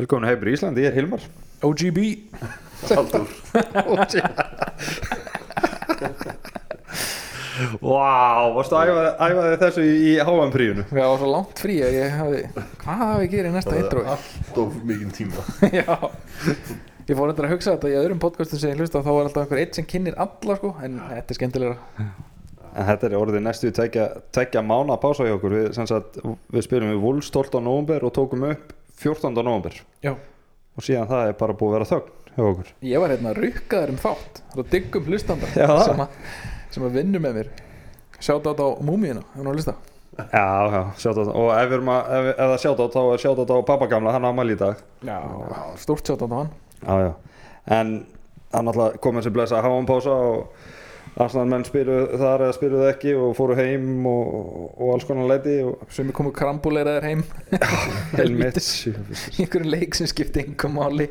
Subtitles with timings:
[0.00, 1.24] Velkomin Heimur Íslandi, ég er Hilmar.
[1.60, 1.98] OGB
[2.88, 3.26] Haldur.
[7.82, 12.14] Vá, varstu að æfa, þessu í, í HM-príunu Það var svo langt frí að ég
[12.16, 14.06] hafi Hvað hafi ég gerið í næsta intro?
[14.14, 15.44] Allt of mikið tíma.
[15.82, 15.98] Já.
[17.10, 19.44] Ég fór endur að hugsa þetta í öðrum podcastum sem ég hlusta þá var alltaf
[19.44, 22.08] einhver eitt sem kynir alla sko en þetta er skemmtilegra.
[22.70, 25.58] En þetta er orðið næstu tvekja mána pása hjá okkur.
[25.58, 26.20] Við, sem sagt,
[26.54, 27.60] við spilum við Wolves 12.
[27.66, 29.32] november og tókum upp 14.
[29.40, 30.14] november Já.
[30.76, 32.72] Og síðan það er bara búið að vera þögn hjá okkur.
[32.86, 35.68] Ég var hérna rukkaður um þátt og diggum hlustanda Já.
[35.84, 36.02] sem,
[36.76, 37.50] sem að vinnu með mér.
[38.20, 39.74] Sjátt á múmíuna, ef hún á hlusta.
[40.20, 43.00] Já, já, sjátt á og ef, við erum að, ef, ef það sjátt á þá
[43.02, 44.82] er sjátt á pappa gamla, hann ámæli í dag.
[45.06, 45.18] Já,
[45.80, 46.50] stórt sjátt á hann.
[46.84, 47.12] Já, já,
[47.78, 47.94] en
[48.52, 50.68] hann alltaf komið sem blessa að hafa um pása og
[51.18, 54.28] Arsenal menn spiluðu þar eða spiluðu ekki og fóru heim og,
[54.76, 57.24] og alls konar leiti og Sumi komu krambuleiraðir heim.
[58.14, 58.60] Helmitt.
[59.40, 61.08] Einhverjum leik sem skipti einhver máli.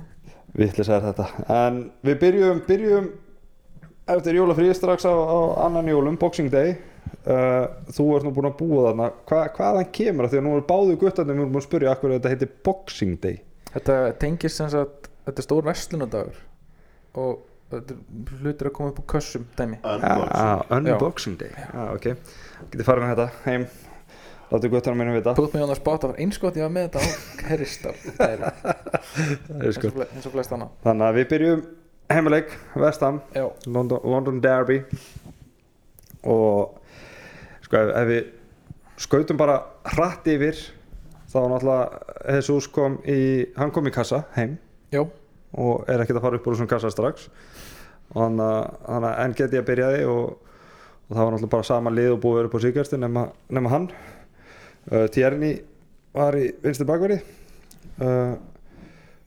[0.58, 1.28] Vittlis er þetta.
[1.52, 3.08] En við byrjum, byrjum
[4.14, 6.76] eftir jólafríð strax á, á annan jólum, Boxing Day.
[7.24, 9.10] Uh, Þú ert nú búin að búa þarna.
[9.28, 10.32] Hva, Hvaðan kemur það?
[10.32, 13.18] Því að nú er báðu guttandi Við erum búin að spyrja akkur þetta heitir Boxing
[13.22, 13.38] Day?
[13.70, 16.40] Þetta tengist sem sagt Þetta er stór verslunadagur
[17.14, 19.78] og hlutir að koma upp á kössum dæmi.
[19.82, 20.76] Unboxing.
[20.76, 21.50] Unboxing Day.
[21.56, 22.06] Já, ok.
[22.70, 23.66] Getið farið með þetta heim.
[24.52, 25.32] Láttu guttana mínu vita.
[25.34, 27.06] Put me on the spot, það var einskot ég var með þetta á
[27.48, 27.94] Herristal
[28.28, 30.74] er er eins sko og fle- eins og flest annað.
[30.84, 31.62] Þannig að við byrjum
[32.12, 33.20] heimileik Vestham
[33.66, 34.78] London, London Derby.
[36.24, 36.78] Og
[37.64, 38.30] sko ef, ef við
[39.04, 39.58] skautum bara
[39.96, 40.60] hratt yfir
[41.32, 43.18] þá náttúrulega Jesus kom í
[43.58, 44.54] hann kom í kassa heim.
[44.94, 45.02] Já,
[45.58, 47.26] og er ekkert að fara upp úr þessum kassa strax
[48.12, 50.24] og þannig að- að enn get ég að byrjaði og,
[51.08, 53.22] og það var náttúrulega bara sama lið og búið að vera upp á síkjörsti nema,
[53.58, 53.88] nema hann.
[54.92, 55.52] Uh, Tjerni
[56.14, 57.16] var í vinstri bakverði
[58.04, 58.34] uh,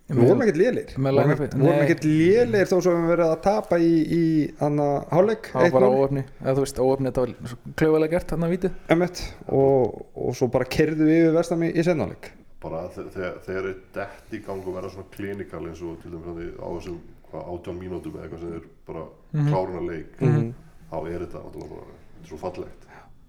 [0.07, 3.89] við vorum ekkert lélir með vorum, ekkert lélir þó sem við verið að tapa í,
[4.05, 4.21] í
[4.61, 8.31] hann að hálfleik það var bara óöfni eða þú veist, óöfni, þetta var klöfulega gert
[8.31, 12.29] þarna vítið Emmett, og, og svo bara kerðu við yfir vestam í, sennáleik
[12.63, 16.13] Bara þe- þegar þegar er dett í gang og verða svona klinikal eins og til
[16.13, 17.01] dæmis að á þessum
[17.37, 19.47] hvað, 18 mínútum eða eitthvað sem er bara Mhm.
[19.53, 20.53] kláruna leik Mhm.
[20.91, 22.83] þá er þetta náttúrulega bara þetta er svo fallegt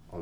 [0.08, 0.16] á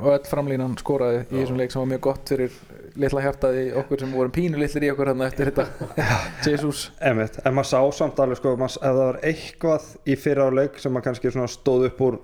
[0.00, 2.50] og öll framlínan skoraði í þessum leik sem var mjög gott fyrir
[2.96, 5.66] litla hjartaði okkur sem vorum pínu litlir í okkur hérna eftir þetta.
[6.50, 6.90] Jesus.
[7.00, 10.92] Emmett, en maður sá samt alveg sko, ef það var eitthvað í fyrra áleik sem
[10.92, 12.18] maður kannski svona stóð upp úr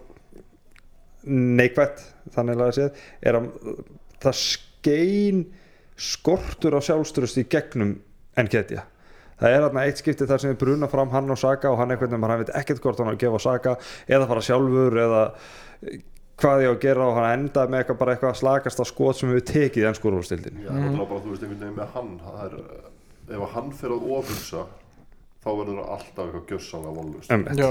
[1.27, 2.03] neikvætt
[2.35, 3.49] þannig að séð er að
[4.23, 5.41] það skein
[5.97, 7.97] skortur á sjálfströst í gegnum
[8.37, 8.83] en getja
[9.41, 11.93] það er þarna eitt skipti þar sem við bruna fram hann og Saka og hann
[11.93, 13.77] einhvern veginn, hann veit ekkert hvort hann á að gefa Saka
[14.09, 15.23] eða fara sjálfur eða
[16.41, 19.33] hvað ég á að gera og hann endaði með eitthvað bara eitthvað slakasta skot sem
[19.33, 22.11] við tekið í ennskúrúrstildin Já, náttúrulega bara þú veist einhvern veginn með hann
[22.45, 22.59] er,
[23.37, 24.67] ef hann fer að ofursa
[25.47, 27.71] þá verður það alltaf eitthvað Emmett já,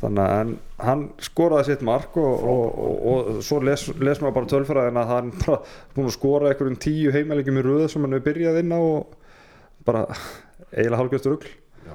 [0.00, 0.54] þannig að
[0.86, 3.04] hann, skoraði sitt mark og, og, og,
[3.34, 5.60] og svo les, les maður bara tölfræðin að hann bara
[5.96, 9.16] búin að skora einhverjum tíu heimælegjum í röð sem hann hefur byrjað inn á og
[9.86, 10.04] bara
[10.76, 11.48] eiginlega hálfgjörst rugl
[11.86, 11.94] Já,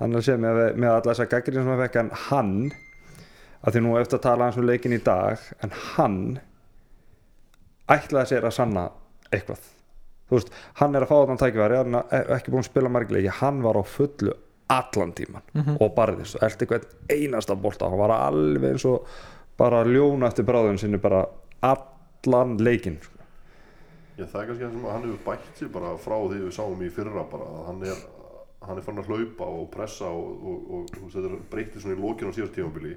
[0.00, 2.54] hann er að segja með, með alla þessa gaggrinn sem hann fekk en hann
[3.60, 6.18] að því nú eftir að tala hans um leikin í dag en hann
[7.90, 8.84] ætlaði sér að sanna
[9.34, 9.64] eitthvað
[10.30, 13.32] þú veist, hann er að fá þann tækifæri hann er ekki búin að spila margileiki
[13.40, 14.34] hann var á fullu
[14.70, 15.76] allan tíman Mhm.
[15.82, 19.06] og barðist og eldi hvern einasta bolta hann var alveg eins og
[19.58, 21.24] bara ljóna eftir bráðun sinni bara
[21.62, 23.16] allan leikin sko.
[24.16, 26.82] Já, það er kannski það sem hann hefur bætt sig bara frá því við sáum
[26.86, 27.98] í fyrra bara að hann er,
[28.66, 31.96] hann er fann að hlaupa og pressa og, og, og, og þetta er breytið svona
[31.96, 32.94] í lokinu á síðast tímabili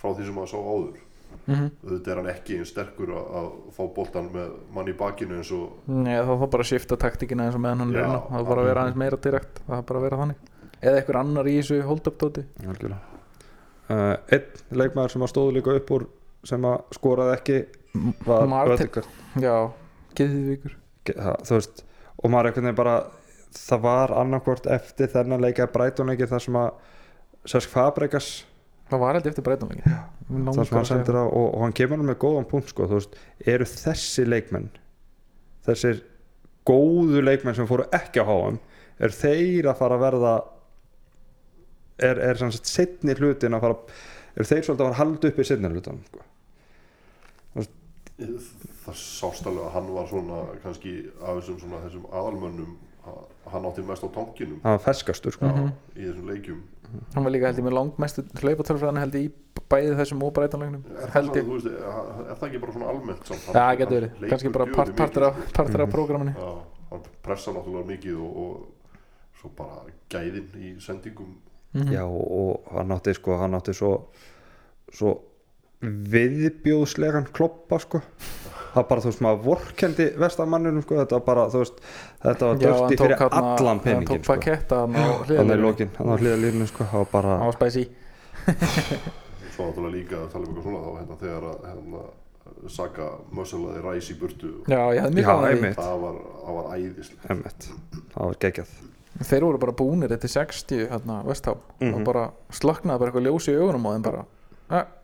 [0.00, 0.98] frá því sem maður sá áður.
[1.46, 1.66] Mhm.
[1.86, 5.50] Auðvitað er hann ekki eins sterkur að, að fá boltan með mann í bakinu eins
[5.54, 8.20] og Nei, þá þá bara að shifta taktíkina eins og meðan hann er inn á
[8.26, 9.60] það er bara að vera aðeins meira direkt.
[9.68, 10.40] Það er bara að vera þannig.
[10.80, 12.44] Eða einhver annar í þessu hold-up tóti?
[12.66, 13.00] Algjörlega.
[13.90, 16.04] Uh, einn leikmaður sem að stóðu líka upp úr
[16.50, 17.56] sem að skoraði ekki
[18.26, 19.08] var Martin.
[19.42, 19.54] Já,
[20.18, 20.76] geðvíkur
[21.06, 21.82] Ge- það- þú veist
[22.20, 22.94] og maður einhvern veginn bara
[23.56, 26.70] það var annarkvort eftir þennan leika Brighton-leiki þar sem að
[27.50, 28.30] Sesk Fabregas
[28.90, 29.98] það var eftir breytanleikin
[30.50, 33.14] þar sem hann sendir á og, og hann kemur með góðan punkt sko, veist,
[33.46, 34.70] eru þessi leikmenn
[35.66, 36.02] þessir
[36.68, 38.58] góðu leikmenn sem fóru ekki á HM
[39.00, 40.32] er þeir að fara að verða
[42.00, 43.78] er, er sagt setni hlutin að fara
[44.36, 46.26] er þeir svolítið að fara að halda upp í setni hlutan sko.
[48.20, 52.89] það sást alveg að hann var svona kannski af þessum, svona, þessum aðalmönnum að-
[53.50, 54.60] hann átti mest á tankinum.
[54.62, 55.46] Hann var ferskastur sko.
[55.46, 55.72] Mhm.
[55.96, 56.60] í þessum leikjum.
[57.14, 59.32] Hann var líka held ég með langmestu hlaupatölfræðan held ég í
[59.70, 61.12] bæði þessum og breytanleiknum er
[61.70, 63.44] er, það ekki bara svona almennt samt?
[63.46, 66.34] Já, Hann- getur verið, kannski bara part, partur af, partur af prógraminu.
[66.34, 66.50] Já,
[66.90, 68.66] hann pressa náttúrulega mikið og, og
[69.40, 71.36] svo bara gæðin í sendingum.
[71.72, 71.92] Mhm.
[71.92, 74.06] já og hann átti sko hann átti svo
[74.92, 75.20] svo
[75.82, 78.00] viðbjóðslegan kloppa sko.
[78.74, 80.98] Það bara þú veist maður vorkendi vestamannunum sko.
[81.00, 81.80] Þetta var bara þú veist
[82.22, 84.32] þetta var Já, hann tók fyrir þarna- allan hann peningin tók sko.
[84.34, 86.84] paketta hann á lokin hann var hliðalínu sko.
[86.84, 87.84] Það var bara hann var spæsi
[89.54, 92.02] svo náttúrulega líka að tala um eitthvað svona þá hérna þegar að hérna,
[92.68, 95.68] Saga mössalaði ræs í burtu já, ég hefði mjög Já, að því.
[95.78, 97.52] það var, það var æðislega
[98.10, 98.72] það var geggjað.
[99.30, 101.94] Þeir voru bara búnir eftir 60 hérna vesthá Mhm.
[101.94, 104.24] og bara slaknaði bara eitthvað ljós í augunum á þeim bara.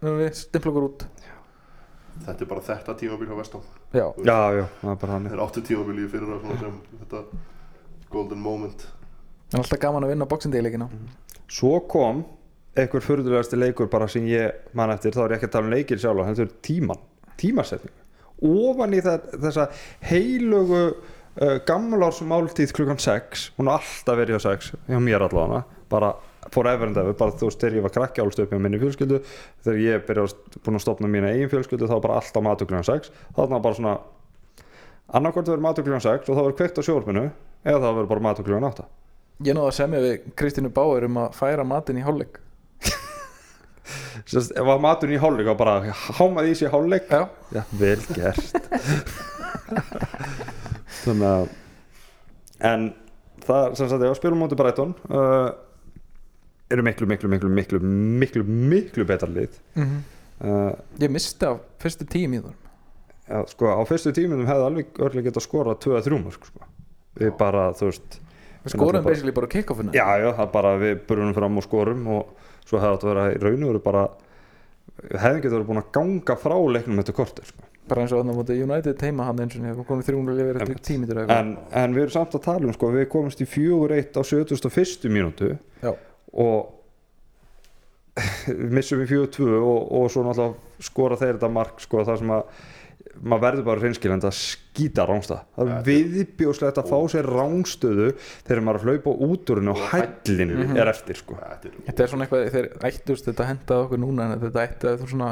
[0.03, 1.07] Nú erum við stimpla okkur út
[2.25, 5.45] þetta er bara þetta tímabil hjá Vestam já, já já það var bara hann þeir
[5.45, 7.23] áttu tímabili fyrir það sem þetta
[8.11, 8.87] golden moment.
[9.53, 10.89] En alltaf gaman að vinna boxindegleikina
[11.47, 12.25] svo kom
[12.77, 15.15] einhver furðulegasti leikur bara sem ég man eftir.
[15.17, 17.05] Þá er ég ekki að tala um leikir sjálf þetta er tíman,
[17.41, 18.03] tímasetning
[18.45, 19.67] ofan í það, þessa
[20.11, 25.63] heilögu uh, gamlárs máltíð klukkan 6 hún har alltaf verið hjá 6 hjá mér allavega
[25.93, 26.13] bara
[26.55, 29.23] forever and ever, bara þú veist þegar ég var krakki álst upp hjá minni fjölskyldu.
[29.65, 32.87] Þegar ég byrjaði búin að stopna mína eigin fjölskyldu þá var bara alltaf matur klukkan
[32.91, 33.97] 6 þá var það bara svona
[35.17, 37.27] annarkvæmt verið matur klukkan 6 og þá verið kveikt á sjórfinu
[37.67, 38.89] eða þá verið bara matur klukkan 8
[39.45, 42.39] ég náði að semja við Kristínu Báir um að færa matinn í hálfleik.
[44.31, 47.11] Sest, ef að maturinn í hálfleik var bara hámaði í sig hálfleik.
[47.13, 48.71] Já, já, vel gert.
[51.03, 51.53] Þannig að
[52.67, 52.89] en
[53.45, 55.53] það sem sagt, ef spilum móti Brighton uh,
[56.71, 59.59] eru miklu, miklu, miklu, miklu miklu, miklu betra lið.
[59.79, 60.05] Mm
[60.45, 62.55] uh, ég misti af fyrstu mínútur
[63.29, 66.67] já, sko, á fyrstu tíminum hefði alveg örlega getað skorað 2-3 mörg sko.
[67.17, 68.19] við bara, þú veist
[68.65, 69.93] við skorum bara- basically bara kick-offinu.
[69.95, 72.27] Já, já, það bara við burunum fram og skorum og
[72.67, 74.09] svo hefði þetta verið í raun og veru bara
[74.97, 77.63] við hefðum getað verið búin að ganga frá leiknum þetta kortir sko.
[77.87, 80.81] bara eins og þannig að United teima hann eins og við komum þrjúnulega lifir eftir
[80.83, 81.39] tímitur eitthvað.
[81.39, 84.23] En, en við erum samt að tala um sko, við komumst í fjögur eitt á
[84.27, 85.07] 71.
[85.07, 85.53] mínútu.
[85.83, 85.95] Já,
[86.37, 86.73] og
[88.77, 92.33] missum við fjögur tvö og, og svo náttúrulega skora þeir þetta mark sko, það sem
[92.37, 92.65] að
[93.17, 98.09] maður verður bara reynskilend að skýta rángstað það er viðbjóðslegt að fá sér rángstöðu
[98.45, 100.77] þegar maður er að hlaupa út úr henni og hællinu Mhm.
[100.83, 101.39] er eftir sko.
[101.41, 104.91] þetta er þetta er svona eitthvað þeir ættust þetta hendaði okkur núna en þetta ætti
[104.91, 105.31] að þú svona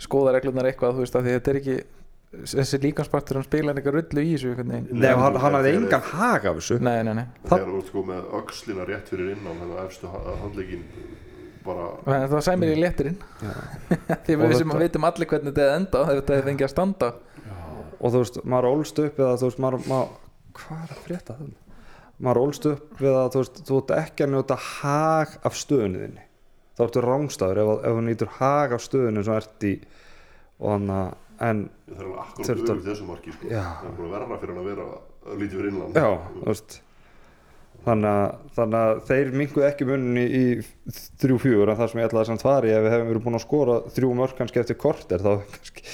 [0.00, 1.78] skoða reglunar eitthvað þú veist að því þetta er ekki
[2.30, 6.60] þessi líkanspartur hann spila eitthvað rullu í þessu Nei, hann, hann hafði engan hag af
[6.60, 6.78] þessu.
[6.82, 7.24] Nei, nei, nei.
[7.48, 10.84] Þegar þú ert sko með öxlina rétt fyrir innan þannig að efstu ha- handleggin
[11.64, 11.88] bara
[12.30, 13.18] það sæmir í léttirinn.
[14.26, 17.10] Því við sem vitum allir hvernig þetta hefði enda þetta hefði fengið að standa.
[18.00, 20.14] Og þú veist, maður ólst upp að þú veist, maður, maður
[20.60, 21.50] hvað er að frétta það?
[22.20, 26.02] maður ólst upp við að þú veist, þú ert ekki að njóta hag af stöðunni
[26.04, 26.24] þinni.
[26.76, 29.72] Þá ertu rángstæður ef, ef þú nýtur hag af stöðunni sem þú ert í
[30.60, 33.48] og þannig að en það er alveg akkurat að- öfugt þessu marki sko.
[33.48, 34.86] Það er bara verra fyrir hann að vera
[35.40, 36.80] lítið fyrir innland já, þú veist.
[37.80, 40.44] Þannig að, þannig að þeir minguðu ekki munni í
[41.22, 43.44] þrjú fjúur en það sem ég ætlaði samt fari ef við hefum verið búin að
[43.46, 45.84] skora þrjú mörg kannski eftir korter þá kannski,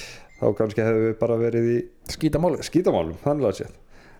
[0.40, 1.76] þá kannski hefur við bara verið í
[2.10, 2.64] skýta málið.
[2.66, 3.76] skítamálum, þannig að séð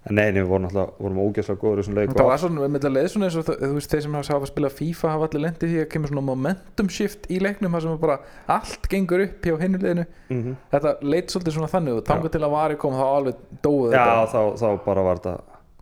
[0.06, 2.12] en nei, nei, við vorum alltaf, vorum ógeðslega góður í þessum leik.
[2.14, 4.14] Það var svona, við myndum að leið svona eins og það- þú veist, þeir sem
[4.20, 7.82] hafa spilað FIFA hafa allir lendið því að kemur svona momentum shift í leiknum þar
[7.82, 10.06] sem bara allt gengur upp hjá hinnu liðinu.
[10.30, 10.56] Mm -hmm.
[10.72, 14.04] þetta leit svolítið svona þannig og tangu til að vari kom þá alveg dóið Já,
[14.06, 14.32] þetta.
[14.32, 15.40] þá, þá bara var þetta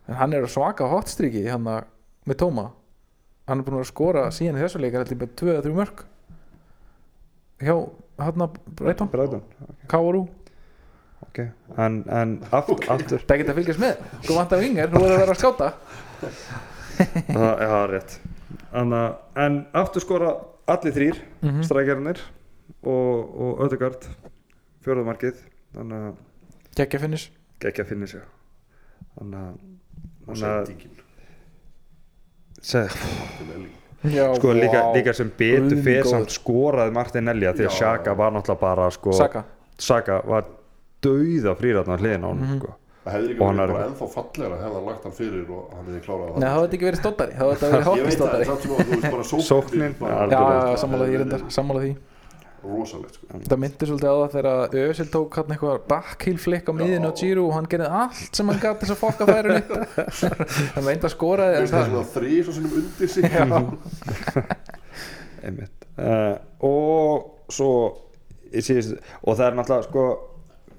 [0.09, 2.71] en hann er að svaka hotstriki hann með Tóma.
[3.49, 6.05] Hann er búin að skora síðan í þessu leik er þetta bara 2-3 mörg
[7.65, 7.75] hjá
[8.19, 9.43] hann að Breiton Bræðun
[11.35, 13.23] Káru ok, en, en aftur, aftur.
[13.27, 14.03] Það geta að fylgjast með.
[14.27, 15.69] Þú vantar vingar, þú verður að vera að skáta
[17.37, 18.19] það, já, rétt.
[18.75, 19.01] Anna,
[19.45, 20.33] en aftur skora
[20.71, 21.63] allir þrýr mm -hmm.
[21.67, 22.21] strækjarnir
[22.83, 24.07] og, og Ödegard
[24.85, 25.35] fjóruðmarkið
[26.77, 28.21] geggja finnis geggja finni sig
[29.19, 29.55] þannig að
[30.27, 30.91] og sendingin.
[34.05, 34.95] Já, sko líka, vá.
[34.97, 37.77] líka sem betur fyrir samt skoraði Martin Elja því að Já.
[37.79, 39.45] Shaka var náttúrulega bara sko, Saka
[39.79, 40.45] Saka var
[41.05, 42.59] dauða frýratna hliðin á hann Mhm.
[42.61, 42.71] sko.
[43.05, 45.63] það hefði ekki Og verið er- bara ennþá fallegra hefði hann lagt hann fyrir og
[45.77, 48.59] hann hefði klárað Nei, það hefði ekki verið stóttari það hefði verið ég veit það,
[48.65, 49.95] þú veist bara Sóknin.
[50.01, 51.93] Já, já, sammála því reyndar, sammála því.
[52.65, 53.27] Rosalegt sko.
[53.45, 57.15] Það myndi svolítið á það þegar Ösil tók hann eitthvað backheel flick á miðinu á
[57.21, 59.69] Giro og hann gerði allt sem hann gæti þess að fokka færin upp
[60.73, 63.25] Það meint að veist það er það svona þrý svo sinnum undir sig.
[65.99, 66.39] Uh,
[66.73, 67.71] og svo
[69.29, 70.05] og það er náttúrulega sko,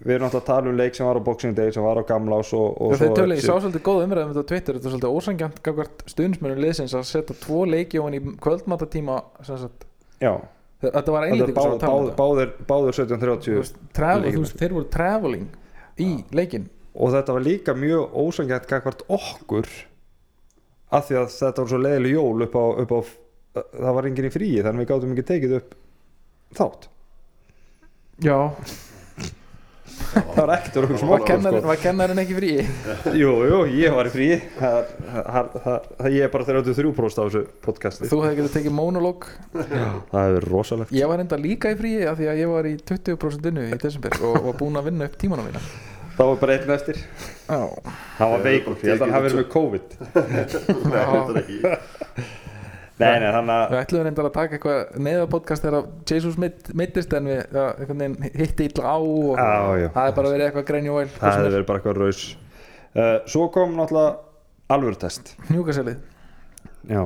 [0.05, 2.03] við erum náttúrulega að tala um leik sem var á Boxing Day sem var á
[2.05, 4.93] Gamlás og, og Þeir tölu, ég sá svolítið góð umræðum þetta á Twitter, þetta er
[4.93, 9.17] svolítið ósangjant gagvart stuðnismennum liðsins að setja tvo leiki ofan í kvöldmattatíma
[10.85, 14.45] þetta var að tala um báð, þetta báður, báður Þú 17.30 veist, travel, leikir þú
[14.45, 15.49] veist, þeir voru traveling
[16.05, 16.69] í leikinn.
[16.95, 19.69] Og þetta var líka mjög ósangjætt gagvart okkur
[20.95, 22.99] af því að þetta var svo leiðileg jól upp á, upp á
[23.55, 25.77] það var enginn í fríi þannig við gátum ekki tekið upp
[26.55, 26.89] þátt.
[28.23, 28.37] Já,
[30.15, 31.69] það var ekkert var okkur kennarinn, sko.
[31.69, 32.51] var kennarinn ekki frí?
[33.21, 34.77] Jú, jú, ég var í fríi það,
[35.09, 38.11] það, það, það, ég er bara 33% á þessu podcasti.
[38.11, 39.27] Þú hefði getið tekið monolog.
[39.55, 40.95] Það hefur rosalegt.
[40.95, 43.81] Ég var enda líka í fríi af því að ég var í 20% innu í
[43.81, 45.63] desember og var búinn að vinna upp tímanum mína.
[46.15, 47.03] Það var bara einn eftir.
[47.45, 47.59] Já,
[48.21, 49.95] hann var veikur, ég held að hann hafi verið með COVID.
[50.95, 52.43] Nei, þetta er ekki
[53.01, 57.15] nei, nei, þannig að við ætluðum reyndar að taka eitthvað neða podcast þegar Jesus meiddist
[57.17, 57.65] en við ja,
[58.39, 59.87] hitti illa á og Já, já.
[59.97, 62.25] það er bara verið eitthvað grænju væl það hefði verið bara eitthvað raus.
[62.95, 65.33] Uh, svo kom náttúrulega alvöru test.
[65.49, 65.97] Hnjúkaselið,
[66.87, 67.01] já.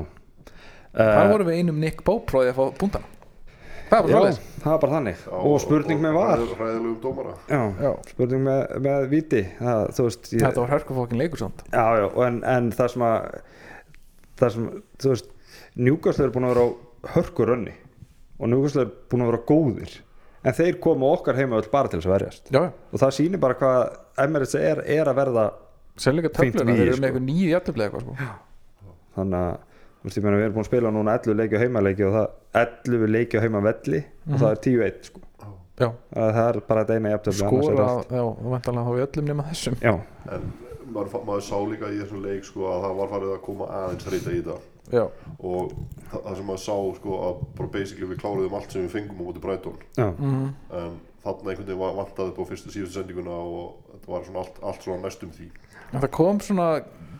[0.99, 3.15] Þar uh, vorum við einum Nick Bópróði að fá búndana
[3.89, 5.21] Það var bara já, það var bara þannig.
[5.23, 6.41] Já, og spurning með var
[7.49, 7.89] já, Já.
[8.11, 11.63] spurning með, með viti það, veist ég, Þetta var hörkufókin leikur samt.
[11.73, 13.17] Já, já, og en, en það sem að
[14.39, 14.67] það sem,
[15.01, 15.31] þú veist
[15.75, 16.69] Newcastle er búin að vera á
[17.15, 17.73] hörkurönni
[18.39, 19.95] og Newcastle er búin að vera góðir.
[20.47, 22.51] En þeir koma okkar heima öll bara til þess að verjast.
[22.55, 23.79] Já, og það sýnir bara hvað
[24.23, 25.47] Emirates er, er að verða
[25.99, 27.01] Fínt töfluna, þeir eru sko.
[27.01, 28.29] með eitthvað nýju jættuflega eitthvað sko.
[29.17, 29.57] þannig að
[30.05, 32.27] veist, ég meina, við erum búin að spila núna 11 leiki á heimaleiki og það
[32.61, 33.99] 11 leiki á heimavelli
[34.29, 35.21] og það er 10-1 sko.
[35.79, 39.27] Já, það það er bara þetta eina jafntöfli skora, já, og vantalega þá í öllum
[39.33, 39.77] nema þessum.
[39.83, 39.93] Já,
[40.29, 40.47] En
[40.95, 44.09] maður, maður sá líka í þessum leik sko, að það var farið að koma aðeins
[44.13, 44.57] reyta í þetta.
[44.89, 45.03] Já,
[45.45, 45.75] og
[46.09, 49.21] það, það sem maður sá sko, að bara basically við kláruðum allt sem við fengum
[49.21, 49.83] á móti Brighton.
[49.99, 50.47] Já, mm,
[50.81, 54.61] en þarna einhvern veginn vantaði upp á fyrstu síðustu sendinguna og þetta var svona allt,
[54.71, 55.49] allt svona næstum því
[55.89, 56.69] en það kom svona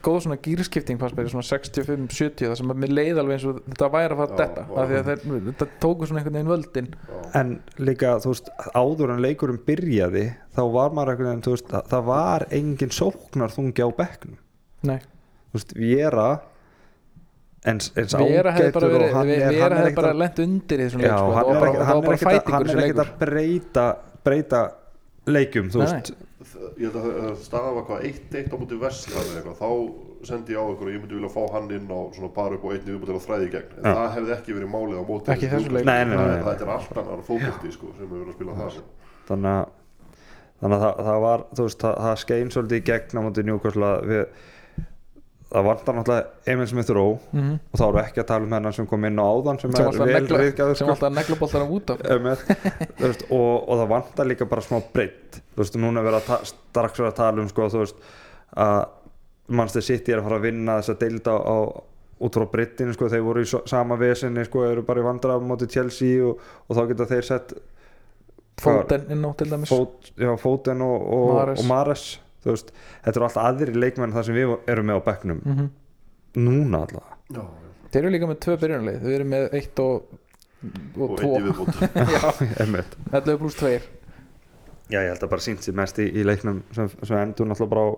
[0.04, 3.58] góð svona gýrskipting fannst mér svona 65-70 það sem að mér leið alveg eins og
[3.66, 6.52] þetta væri að fara að detta af því að þeir, þetta tóku svona einhvern veginn
[6.54, 6.88] völdin.
[6.96, 7.52] Já, en
[7.90, 12.06] líka þú veist áður en leikurinn byrjaði þá var maður einhvern veginn, þú veist það,
[12.12, 14.40] var engin sóknar þungi á bekknum.
[14.88, 14.98] Nei,
[15.52, 16.30] þú veist, Viera
[17.68, 21.12] eins, eins ágætur verið og hann er, er hefði bara lent undir í þessum já,
[21.12, 21.36] leik sko.
[21.36, 23.86] hann það var bara, er fætingur hann er ekkert að breyta
[24.24, 24.62] breyta
[25.30, 29.58] leikjum þú veist ég held að það- staða var hvað 1-1 á móti vest eitthvað,
[29.60, 29.70] þá
[30.30, 32.64] sendi ég á ykkur og ég myndi vilja fá hann inn á svona bara upp
[32.64, 33.96] á einni viðbútt til að þræði í gegn en Já.
[34.00, 35.86] það hefði ekki verið málið á móti Ekki þessu leik.
[35.86, 38.84] Þetta er allt annar fókbalti sko, sem hefur verið að spila það sko.
[39.30, 39.68] þannig að
[40.60, 43.44] þannig að það, það var, þú veist, það, það skein svolítið í gegn á móti
[43.48, 44.24] njúkvæsla við
[45.50, 47.54] það vantar náttúrulega Emil Smith Rowe Mhm.
[47.74, 49.88] og þá við ekki að tala um hennan sem kom inn á áðan sem, sem
[49.88, 50.94] er vel riðgæður sem sko.
[50.94, 52.04] alltaf neglaboltar út af.
[53.00, 57.00] Veist, og, og það vantar líka bara smá breytt þú veist, núna er ta- strax
[57.00, 57.96] verið að tala um sko, þú veist,
[58.56, 58.88] að
[59.50, 61.58] Manchester City er að fara að vinna þess að deilda á,
[62.22, 65.34] út frá breyttinu sko, þeir voru í so- sama vesinni sko, eru bara í vandra
[65.34, 66.38] á móti Chelsea og,
[66.70, 67.54] og þá geta þeir sett
[68.60, 69.70] fóten inn á til dæmis.
[69.72, 72.72] Fóten og, og, Mares veist,
[73.04, 75.42] þetta eru alltaf aðri leikmenn þar sem við erum með á bekknum.
[75.46, 75.70] Mhm.
[76.40, 77.18] núna allavega.
[77.34, 77.44] Já,
[77.92, 79.00] þeir eru líka með tvö byrjunarlið.
[79.04, 80.04] Þau eru með eitt og
[81.00, 81.30] og og tvo.
[81.36, 81.80] einn í viðbútt
[82.16, 82.32] Já,
[82.64, 82.96] Einmitt.
[83.16, 83.70] 11 pluss 2
[84.90, 87.70] Já, ég held að bara sínt sér mest í, í leiknum sem, sem endur náttúrulega
[87.72, 87.90] bara á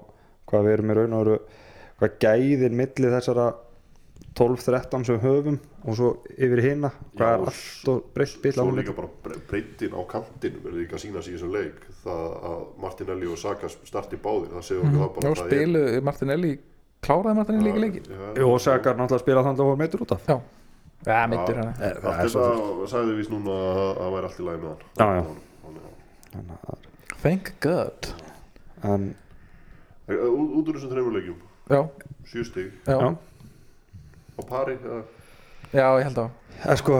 [0.51, 1.37] hvað við erum í raun og veru
[2.01, 3.45] hvað gæðir milli þessara
[4.35, 8.53] 12-13 sem við höfum og svo yfir hina hvað Já, er allt og breytt bíl
[8.55, 11.81] svo líka bara bre- breytin á kantinum er líka að sína sig í þessum leik
[12.03, 15.51] það að Martinelli og Saka starti báðir það séu okkur það bara Já, það er-
[15.51, 16.51] spilu Martinelli
[17.01, 20.01] kláraði Martinelli líka leikin Já, Jú, og Sakar náttúrulega að spila þannig að hún meitur
[20.05, 20.27] út af.
[20.29, 20.37] Já,
[21.11, 24.45] ja, mittur hann Eh, er svo þetta sagði við núna að það væri allt í
[24.47, 24.81] lagi með hann.
[25.01, 26.75] Já, já.
[27.21, 28.13] Thank God.
[28.83, 29.15] En,
[30.09, 31.35] Eh, Út úr þessum þreymur leikjum.
[31.69, 31.81] Já,
[32.27, 33.15] sjö stig já, já,
[34.41, 35.03] á pari eða-
[35.71, 36.29] já, ég held að
[36.71, 36.99] en sko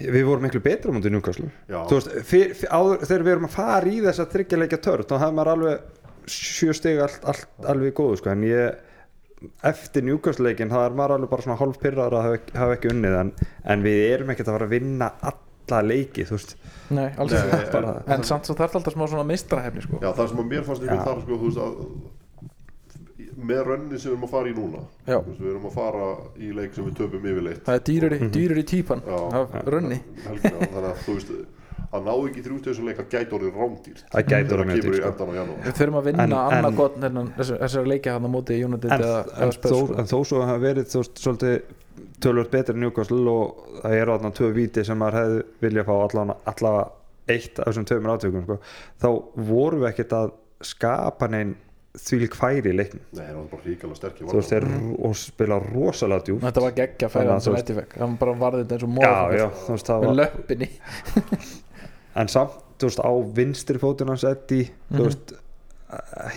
[0.00, 3.48] við vorum miklu betra mútið njúkaslu Já, Þú veist, fyr, fyr, áður, þegar við erum
[3.48, 5.80] að fara í þess að tryggja leikja törn þá hefði maður alveg
[6.26, 8.30] sjö stig allt, allt alveg góðu sko.
[8.32, 8.76] En ég
[9.68, 12.92] eftir njúkastleikin þá er maður alveg bara svona hálf pyrraður að hafa ekki, hafa ekki
[12.94, 13.16] unnið.
[13.20, 13.32] En,
[13.74, 16.54] en við erum ekkert að fara að vinna alla leiki þú veist.
[16.96, 17.58] Nei, alls ekki.
[17.60, 20.00] En- bara, En samt svo þarf alltaf smá svona mistrahefni sko.
[20.00, 21.74] já, það sem að mér fannst einhvern þar sko, þú veist að
[23.36, 26.06] með rönni sem við erum að fara í núna veist, við erum að fara
[26.38, 29.18] í leik sem við töpum yfirleitt Það er dýrur í, dýrur í típan Já.
[29.40, 31.36] af rönni þannig að þú veist
[31.94, 34.84] að ná ekki þrjúst þessum leik að gæti orðið rándýrt Það gæti orðið mjög í
[34.84, 35.56] dýrt, sko.
[35.64, 39.04] Við þurfum að vinna En- annað gott þessar, þessar leikja hann á móti United en,
[39.04, 39.98] eða, en, eða þó, Spurs sko.
[40.02, 41.54] en þó svo hafa verið þú veist, svolítið
[42.24, 46.36] tölvöld betri njúkastl og það eru þarna tvö víti sem maður hefði vilja fá allavega,
[46.50, 46.84] allavega
[47.34, 48.58] eitt af þessum tveimur átökum sko.
[49.04, 49.08] þá
[49.52, 50.32] vorum við ekkert að
[50.64, 51.54] skapa neinn
[51.94, 53.02] þvílík færi í leiknum.
[53.14, 54.64] Nei, það var bara ríkala sterkir þú veist, þeir
[55.08, 56.42] og spila rosalega djúpt.
[56.48, 58.96] Þetta var geggja að færan sem Etti fekk Hann bara varði þetta eins og já,
[58.98, 60.68] móða já, þú veist, það Með var löppinni.
[62.24, 64.60] En samt, þú veist, á vinstri fótinn hans Eddi,
[64.90, 65.06] þú Mhm.
[65.08, 65.34] veist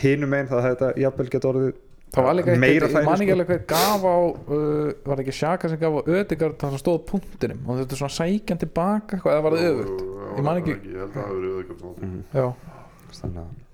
[0.04, 1.76] hinum einn það þetta jafnvel getur orðið
[2.14, 3.36] það var líka Meira eitt, ég færi, man ekki sko.
[3.36, 4.16] alveg hver gaf á
[4.56, 7.60] uh, var ekki Sjaka sem gaf á Ödegard það sem stóð á punktinum.
[7.68, 10.04] Og þetta er svona sækjan tilbaka eitthvað, eða var það öfugt?
[10.38, 12.24] Ég man ekki- Ég held að það Mhm.
[12.34, 13.67] já.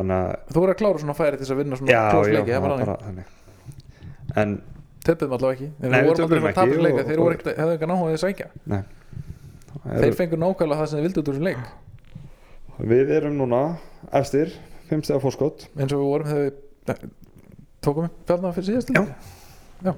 [0.00, 2.00] Þannig að að þú voru að klára svona færi til þess að vinna svona já,
[2.10, 3.26] close já, leiki, það var bara þannig.
[4.42, 4.54] en
[5.06, 5.68] töpuðum allavega ekki.
[5.80, 7.76] Þeir Nei, við voru aldrei töpuðum svona tapis ekki leika og- þeir voru ekkert, hefðu
[7.76, 8.48] ekki náhuga að sækja.
[10.00, 11.62] Þeir fengur nákvæmlega það sem þeir vildu út úr þessum leik.
[12.90, 13.60] Við erum núna
[14.16, 14.52] efstir,
[14.88, 17.10] fimm stegar fórskott eins og við vorum þegar við
[17.84, 18.90] tókum upp fjárna fyrir síðast
[19.84, 19.94] Já.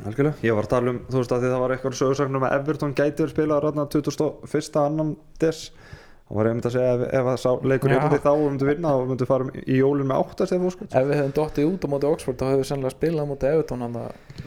[0.00, 2.94] algjörlega, ég var að tala um þú veist að það var eitthvað sögursögnum að Everton
[2.96, 4.80] gæti verið spilað ráðna 21.
[4.80, 5.10] annan
[5.42, 5.60] des
[6.30, 7.98] þá var ég um að segja ef, ef að sá leikur Já.
[8.04, 11.08] hefði þá og myndi vinna og myndi fara í jólun með 8 stegar fórskott ef
[11.10, 13.82] við hefðum dottið út á móti Oxford þá hefðum við sennilega spilað á móti Evertón
[13.86, 13.98] hann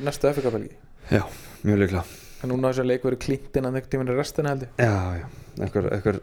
[0.08, 0.72] næstu FK-belgi
[1.12, 1.24] já,
[1.68, 2.06] mjög líklega.
[2.44, 4.72] En núna þessi leik verið klínt innan einhvern tíminn í restina held ég.
[4.80, 5.28] Já, já,
[5.63, 6.18] einhver,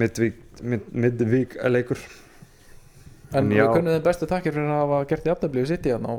[0.00, 2.00] midvík, mid, midvík leikur.
[3.32, 5.92] En En við kunnum þeim bestu takkir fyrir að hafa gert í afnaflíu sitt í
[5.92, 6.14] hann á,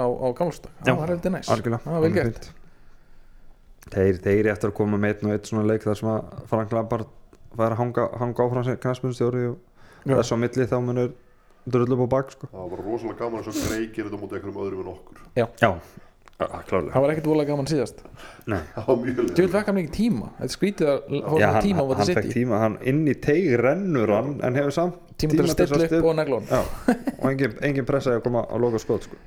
[0.00, 2.48] á, á gamlstak Já, það var heldur næst það var vel gert.
[3.92, 6.74] þeir, þeir eftir að koma með einn og einn svona leik þar sem að Frank
[6.74, 7.12] Lampard
[7.56, 9.58] fær að hanga, hanga áfram sem knæspunstjóri og
[10.04, 10.14] Já.
[10.16, 11.10] þess á milli þá munur
[11.70, 12.50] drullu upp á bak sko.
[12.52, 15.26] Það var bara rosalega gaman og Grey gerir þetta mútið einhverjum öðrum en okkur.
[15.36, 15.72] Já,
[16.40, 16.92] klárlega.
[16.94, 17.98] Það var ekkert vola gaman síðast.
[18.46, 20.28] Það var mjög leið Djúvel vekk hann ekki tíma.
[20.38, 23.16] Þetta er skrítið að Já, horfa hann, tíma á fekk sitt tíma, hann inn í
[23.20, 26.62] teig rennur hann en hefur samt Tíma til að stilla upp og neglun já,
[27.20, 29.18] og engin, engin pressaði að koma að loka skot sko.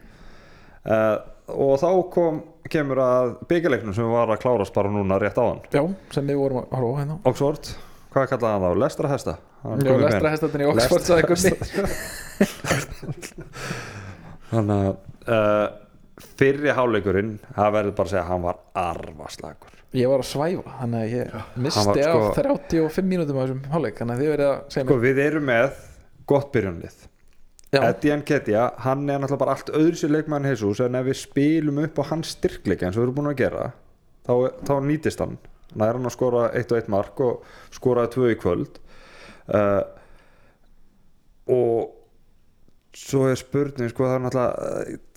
[0.89, 1.17] uh,
[1.53, 2.39] og þá kom,
[2.73, 5.83] kemur að byggjarleiknum sem var að klárast bara núna rétt á hann Já,
[6.15, 7.19] sem við vorum að horfa á hérna.
[7.29, 7.73] Oxford,
[8.13, 8.81] hvað kallaði hann þá?
[8.83, 9.33] Lestra hesta?
[9.63, 10.01] Hann Já, kom
[10.61, 11.03] í Oxford
[14.53, 14.91] þannig að
[15.33, 15.67] uh,
[16.37, 20.71] fyrri háleikurinn það verður bara að segja að hann var arvaslagur Ég var að svæfa,
[20.79, 24.47] þannig að ég misti af sko- 35 mínútum af þessum hálfleik Þannig að þið verið
[24.49, 25.67] að segja sko mér við erum með
[26.29, 26.95] gott byrjunlið.
[27.73, 31.79] Eddie Nketiah, hann er náttúrulega bara allt öðru sér leikmann Jesus en ef við spilum
[31.83, 33.63] upp á hans styrkleika eins og við erum búin að gera
[34.27, 34.33] þá,
[34.69, 35.37] þá nýtist hann
[35.79, 38.79] nær hann að skora eitt og eitt mark og skoraði tvö í kvöld.
[39.43, 39.81] Uh,
[41.51, 45.09] og svo er spurning sko það er náttúrulega uh,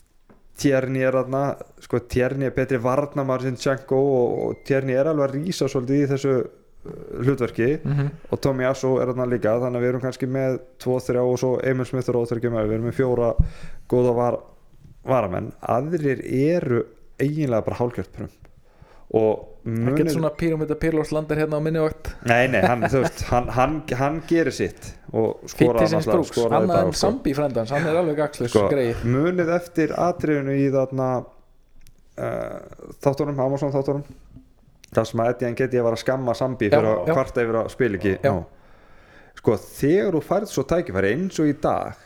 [0.57, 1.41] Tjerni er þarna
[1.85, 6.01] sko Tjerni er betri varnamar sem Tjanko og, og Tjerni er alveg að rísa svolítið
[6.01, 6.49] í þessu uh,
[7.21, 7.71] hlutverki.
[7.85, 8.11] Mhm.
[8.33, 11.53] og Tommy Asso er þarna líka þannig að við erum kannski með 2-3 og svo
[11.63, 13.31] Emil Smith og Róþur með við erum með fjóra
[13.93, 14.41] góða var,
[15.07, 15.53] varamenn.
[15.61, 16.83] Aðrir eru
[17.21, 18.46] eiginlega bara hálfgjört prump
[19.97, 22.13] getur svona Píramida Pírlós landar hérna á minni vakt.
[22.27, 26.83] Nei nei, hann, þú veist, hann, hann, hann gerir sitt og skora sinns brúks, annað
[26.83, 28.67] en Sambi frendans Hann er alveg axlis sko,
[29.07, 34.05] munið eftir atriðinu í þarna uh, þáttunum, Amazon þáttunum
[34.97, 37.15] það sem að Eddie Nketiah var að skamma Sambi fyrir að já.
[37.15, 38.35] kvarta yfir að spila ekki.
[39.37, 42.06] Sko þegar þú færð svo tækifæri eins og í dag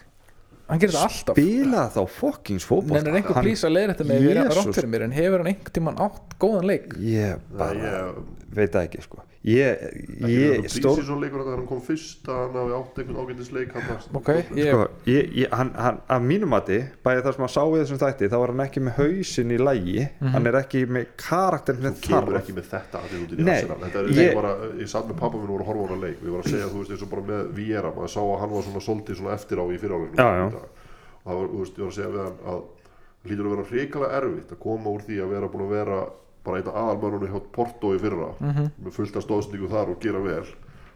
[0.70, 1.38] Hann gerir þetta alltaf.
[1.40, 4.60] Spila þá fokkings fótbolt Nennar einhver plís að leiða þetta með erum Jesus.
[4.60, 6.94] rátt fyrir mér En hefur hann einhvern tímann átt góðan leik?
[7.02, 8.20] Ég bara ég,
[8.54, 9.84] veit það ekki sko ég,
[10.28, 14.28] ég stór leikur hann kom fyrst að hann hafi átt einhvern ágændis leik hann Ok,
[14.58, 16.76] ég, sko, ég, ég, hann, hann, að mínum mati
[17.06, 19.58] bæði það sem að sá í þessum þætti þá er hann ekki með hausin í
[19.62, 22.40] lægi hann er ekki með karakterin þú kemur þarf.
[22.42, 25.20] ekki með þetta aðeins út í Nei, þetta er ég- ég, bara, ég satt með
[25.22, 26.18] pappa minn og voru að horfa á hana leik.
[26.20, 28.52] Við varum að segja, þú veist, eins og bara með Viera maður sá að hann
[28.54, 30.28] var svona soldið svona eftir á í já.
[31.24, 32.60] og það var, þú veist, ég var að segja við hann að
[33.24, 35.98] hlýtur að vera hrikalega erfitt að koma úr því að vera búin að vera
[36.44, 40.44] bara einn aðalmörunni hjá Porto í fyrra með fullt af stóðsningu þar og gera vel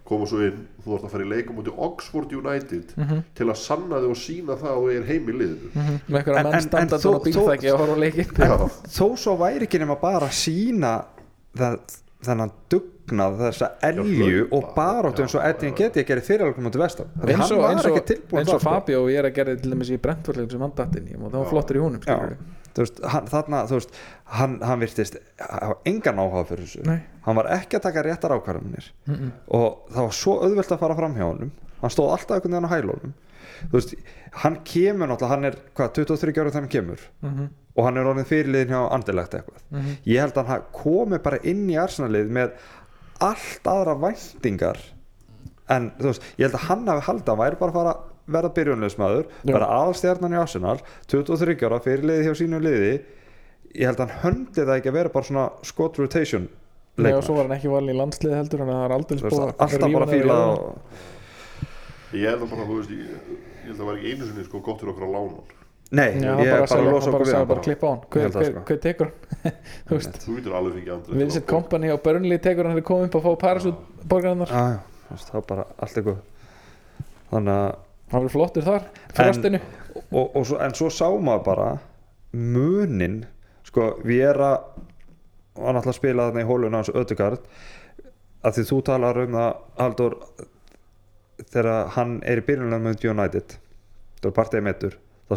[0.05, 2.91] koma svo inn, þú ert að fara í leikum út í Oxford United
[3.35, 6.45] til að sanna þig og sína það og er heim í liðinu með einhverja En-
[6.45, 8.57] menn en- standa en svona þó- bílþæki og horfa á leikin Já.
[8.99, 10.91] þó svo væri ekki nema bara að sína
[11.57, 11.79] það,
[12.25, 15.73] þennan dugnað þessa elju og baróttu eins og já.
[15.81, 18.61] geti að gera fyrirleikum út í vestan eins og.
[18.61, 21.17] Fabio og ég er að gera til dæmis í Brentfordleikum sem hann datt inn í
[21.17, 22.37] og það var flottur í húnum Já, skilurðu.
[22.75, 23.99] Þú veist, hann, þarna, þú veist,
[24.39, 26.85] hann, hann virtist hafa engan áhuga fyrir þessu.
[26.89, 27.01] Nei.
[27.25, 28.89] hann var ekki að taka réttar ákvarðanir
[29.49, 31.53] og það var svo auðvelt að fara fram hjá honum.
[31.81, 33.13] Hann stóð alltaf einhvern veginn á hælónum
[33.65, 33.95] þú veist,
[34.43, 37.49] hann kemur náttúrulega hann er, hvað, 23 ára þegar hann kemur Mhm.
[37.77, 39.63] og hann er orðin fyrirliðin hjá andilegt eitthvað.
[40.07, 42.53] Ég held að hann komi bara inn í arsenalið með
[43.21, 44.79] allt aðra væntingar
[45.71, 47.95] en þú veist, ég held að hann hafi haldið að hann væri bara að fara
[48.27, 49.53] verða byrjunleismadur Já.
[49.53, 50.79] vera aðalstjarnan í Arsenal
[51.13, 52.93] 23 ára fyrirliði hjá sínu liði.
[53.75, 56.47] Ég held að hann höndi það ekki að vera bara svona skot rotation
[56.95, 59.91] Nei, og svo var hann ekki valin í landsliði heldur það er aldrei veist, alltaf
[59.91, 60.61] bara að fíla og,
[62.15, 64.45] ég held að bara, þú veist, ég, ég held að það var ekki einu sinni
[64.47, 65.49] sko gott fyrir okkur að lána hann
[65.91, 67.91] nei, Já, ég hann er bara, að losa hann okkur við hann bara klippa á
[67.91, 68.05] hann.
[68.15, 68.77] Hver, sko.
[68.85, 69.57] tekur hann?
[69.89, 73.11] Þú veist, þú getur alveg fengið andri Vincent Kompany á Burnley tekur hann þegar komið
[73.11, 76.23] upp að fá Parasút borgarinnar það var bara allt eitthvað.
[77.35, 77.75] Þannig að
[78.15, 78.87] hann verður flottur þar
[79.19, 79.61] frostinu
[80.13, 81.69] og, og svo, en svo sá maður bara
[82.35, 83.21] munin
[83.67, 84.53] sko Viera
[85.55, 87.45] var náttúrulega að spila þarna í hóluna hans Ödegard
[88.45, 90.17] að því þú talar um það Haldur
[91.51, 93.57] þegar hann er í byrjunlega með United
[94.21, 95.35] það er partið metur þá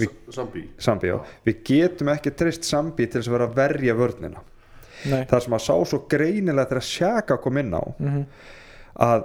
[0.00, 1.10] við S- Sambi Sambi,
[1.44, 4.40] við getum ekki trist Sambi til þess að vera að verja vörnina.
[5.10, 5.22] Nei.
[5.28, 8.24] það sem að sá svo greinilega þegar Sjaka kom inn á Mhm.
[9.00, 9.22] að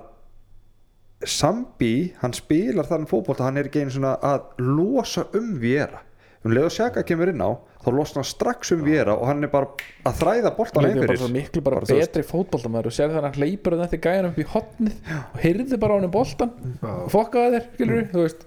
[1.25, 6.01] Sambi, hann spilar þannig fótbolta hann er ekki einu svona að losa um Viera.
[6.45, 7.49] Um leið og Sjaka kemur inn á
[7.85, 9.67] þá losna hann strax um Viera og hann er bara
[10.05, 13.39] að þræða boltan Hann er bara miklu bara, Bara, betri fótboltamæður og sér þegar hann
[13.39, 14.99] hleypur þetta gæjan upp í hotnið
[15.33, 16.53] og heyrði bara á hann um boltan
[16.85, 18.11] og fokkaði þér, skilur Mm.
[18.13, 18.45] þú veist.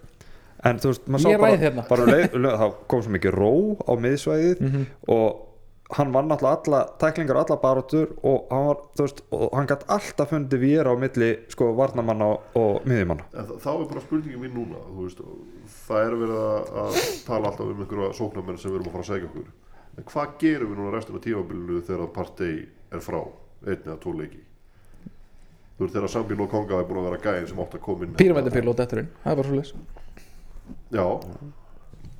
[0.69, 1.83] En þú veist, maður sá bara, hérna.
[1.89, 4.87] bara um leið, um leið, þá kom svo mikið ró á miðsvæðið Mhm.
[5.09, 5.45] og
[5.97, 9.69] hann vann alltaf alla tæklingar og alla baróttur og hann var, þú veist, og hann
[9.71, 12.29] gætt alltaf fundið Viera á milli, sko, varnamanna
[12.61, 13.29] og, miðjumanna.
[13.33, 15.23] En þá er bara spurningin mín núna þú veist,
[15.87, 16.99] það er verið að, að
[17.29, 19.49] tala alltaf um einhverja sóknarmenn sem við erum að fara að segja okkur.
[19.99, 22.53] En hvað gerum við núna restina af tímabilinu þegar partei
[22.93, 23.23] er frá
[23.65, 24.45] einn eða tvo leiki?
[25.79, 28.15] Þú veist þegar Sambi Lokonga er búin að vera gæðin sem átt að koma inn
[28.19, 29.71] Píramættin fyrir lót eftir það er bara svo leys
[30.91, 31.05] já,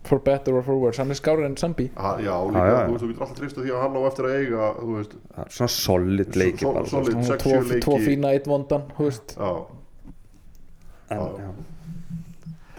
[0.09, 3.09] for better or for worse, hann er skárið en Sambi já, líka, þú veist þú
[3.13, 6.37] getur alltaf treysta því að hann á eftir að eiga þú veist, er svona solid
[6.43, 6.81] leiki solid.
[6.83, 6.95] veist.
[6.95, 7.85] Hann var sex, tvo, sjö leiki.
[7.87, 9.37] tvo fína, eitt vondan þú veist.
[9.37, 9.53] já,
[11.11, 11.29] en, Já.
[11.39, 11.53] já.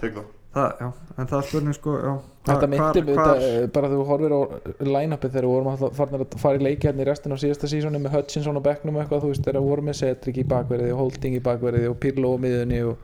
[0.00, 0.86] tek það Það, já,
[1.22, 2.12] en það spurning sko já,
[2.48, 4.40] Þetta hvar- myndi hvar- þetta, eh, bara þú horfir á
[4.82, 7.68] line-upið þegar við vorum alltaf farin að fara í leiki hérna í restin á síðasta
[7.70, 10.90] sísoni með Hutchinson og Becknum eitthvað, þú veist, þegar við vorum með Cedric í bakverði
[10.90, 12.96] og Holding í bakverði og Pirlo á miðunni og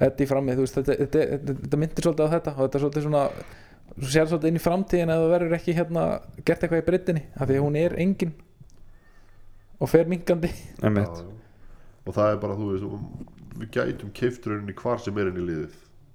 [0.00, 2.84] Eddie frammi, þú veist, þetta, þetta, þetta, þetta myndir svolítið á þetta og þetta er
[2.84, 3.24] svolítið svona
[3.90, 6.04] þú sér svolítið inn í framtíðin að það verður ekki hérna
[6.46, 8.32] gert eitthvað í breytinni, af því að hún er engin
[9.80, 10.06] og fer.
[10.06, 11.26] Já, já.
[12.06, 13.02] og það er bara þú veist um,
[13.60, 15.74] við gætum keifturinn í hvar sem er inn í liðið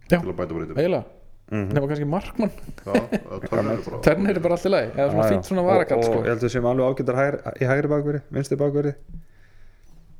[0.09, 0.17] Já.
[0.19, 1.05] til að bæta breytina eiginlega,
[1.45, 1.67] Mhm.
[1.77, 5.61] nema kannski markmann er bara Ternir er bara allt í lagi, eða svona fínt svona
[5.61, 6.15] og, varakall og sko.
[6.23, 8.93] ég held að við séum alveg ágættar hægri, í hægri bakverði, vinstri bakverði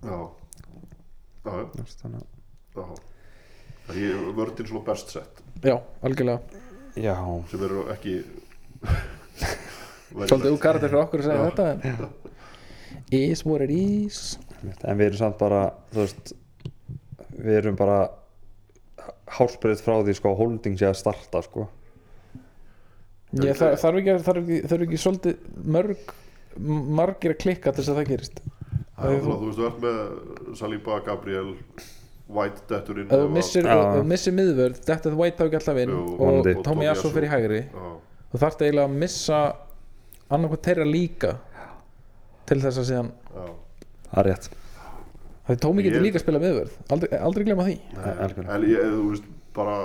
[0.06, 0.19] já,
[1.45, 2.21] já, já,
[2.75, 2.86] já.
[3.85, 5.41] Það er vördin svona best sett.
[5.65, 6.63] Já, algjörlega.
[6.95, 7.15] Já,
[7.51, 8.19] sem eru ekki
[10.15, 11.65] Svolítið úr karakter fyrir okkur að segja þetta
[13.45, 14.37] what it is
[14.81, 16.31] en við erum samt bara þú veist
[17.35, 17.97] við erum bara
[19.35, 21.67] hálsbreyð frá því sko holding sé að starta sko.
[23.35, 26.13] Ég þarf þarf ekki, þarf ekki, þarf ekki svolítið mörg
[26.95, 28.41] margir að klikka til þess að það gerist?
[28.95, 31.49] Það er svona, þú veist, þú ert með Saliba, Gabriel
[32.25, 32.63] White
[33.35, 33.75] missir, Já.
[33.75, 34.79] ef þú missir miðvörð
[35.11, 36.47] þú væt þá ekki alltaf inn og.
[36.65, 37.59] Tommy Asso fyrir hægri.
[38.31, 39.41] Þú þarft eiginlega að missa
[40.33, 41.35] annarkvæmt þeirra líka
[42.49, 43.11] til þess að síðan
[44.09, 44.49] það er rétt.
[45.61, 46.73] Tommy getur líka að spila miðvörð.
[46.95, 47.75] Aldrei, aldrei glemma því.
[47.93, 48.45] Nei.
[48.55, 49.77] En ég, þú veist, bara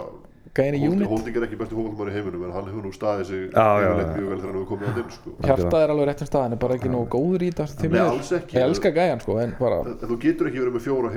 [0.56, 1.06] gæðin í unit.
[1.10, 4.38] Holding er ekki besti fólkmar í heiminum en hann hefur nú staðið sig mjög vel
[4.40, 5.34] þegar hann hefur komið að inn sko.
[5.46, 8.56] hjartað er alveg réttum staðan er bara ekki nógu góður í þetta Nei, alls ekki.
[8.58, 11.12] ég elska gæjan sko en bara En þú getur ekki verið með fjóra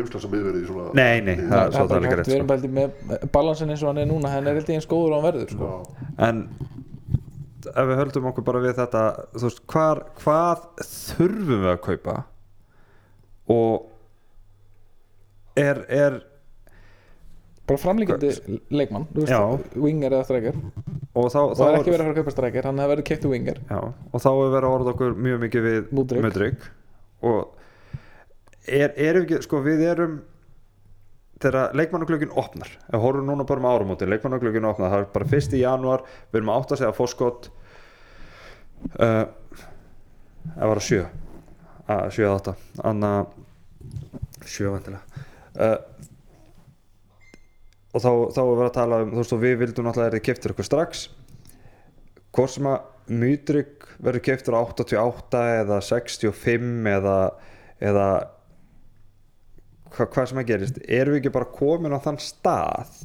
[0.59, 3.83] í svona Nei, nei, það- er líka hægt, rétt, við erum bara með balansin eins
[3.83, 5.71] og hann er núna hann er ég eins góður og hann verður sko.
[6.17, 6.43] En
[7.73, 12.15] ef við höldum okkur bara við þetta þú veist, hvar, hvað þurfum við að kaupa?
[13.49, 13.89] Og
[15.57, 16.21] er, er
[17.73, 19.07] bara framlíkandi leikmann
[19.75, 20.59] winger eða strækjar
[21.13, 22.93] og þá, og þá það er ekki verið að fara að kaupa strækjar hann hefur
[22.93, 23.59] verið keitt winger.
[23.69, 25.91] Já, og þá er verið að orða okkur mjög mikið við.
[26.23, 26.69] Mudryk
[27.23, 27.41] og
[28.67, 30.15] er, erum ekki, sko við erum
[31.43, 35.55] þegar leikmannuglögin opnar við horfum núna bara með árumótin leikmannuglögin opnar, það er bara fyrst
[35.57, 37.49] í janúar við erum að átta að segja fórskott
[38.97, 39.25] uh,
[40.53, 41.03] það var að sjö.
[41.93, 42.53] Að sjö að átta.
[42.87, 43.11] Anna
[44.47, 45.03] sjö vantilega
[45.59, 45.77] uh,
[47.93, 50.15] og þá, þá er verið að tala um þú veist og við vildum náttúrulega að
[50.15, 51.05] það er keftir okkur strax.
[52.33, 57.17] Hvort sem að Mudryk verður keftur á 88 eða 65 eða,
[57.83, 58.05] eða
[59.91, 60.79] hva, hvað sem að gerist.
[60.87, 63.03] Erum við ekki bara komin á þann stað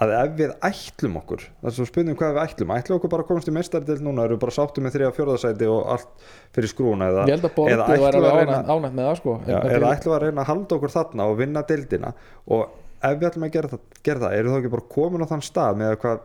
[0.00, 3.24] að ef við ætlum okkur það er svo spurning hvað við ætlum ætlum okkur bara
[3.24, 4.24] að komast í meistardil núna?
[4.24, 7.34] Erum við bara sáttum með þriða fjórðasæti og allt fyrir skrúna eða, að
[7.74, 9.34] eða ætlum alveg að reyna, ánægt með það sko.
[9.44, 12.14] Já, eða ætlum við að reyna að halda okkur þarna og vinna dildina
[12.56, 15.30] og ef við ætlum að gera það, gera það eru þá ekki bara komin á
[15.32, 16.20] þann stað með hvað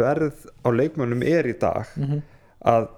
[0.00, 2.22] verð á leikmönnum er í dag Mhm.
[2.70, 2.88] að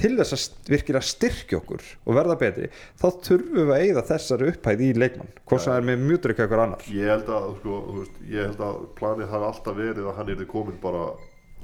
[0.00, 2.68] til þess að virkilega styrkja okkur og verða betri
[3.00, 6.30] þá þurfum við að eigða þessari upphæð í leikmann hvort sem það er með mjútur
[6.34, 6.84] ekki eitthvað annar.
[6.94, 10.46] Ég held að, sko, veist, ég held að planið hafi alltaf verið að hann yrði
[10.52, 11.02] komin bara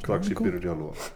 [0.02, 1.12] strax í byrjun er, iP-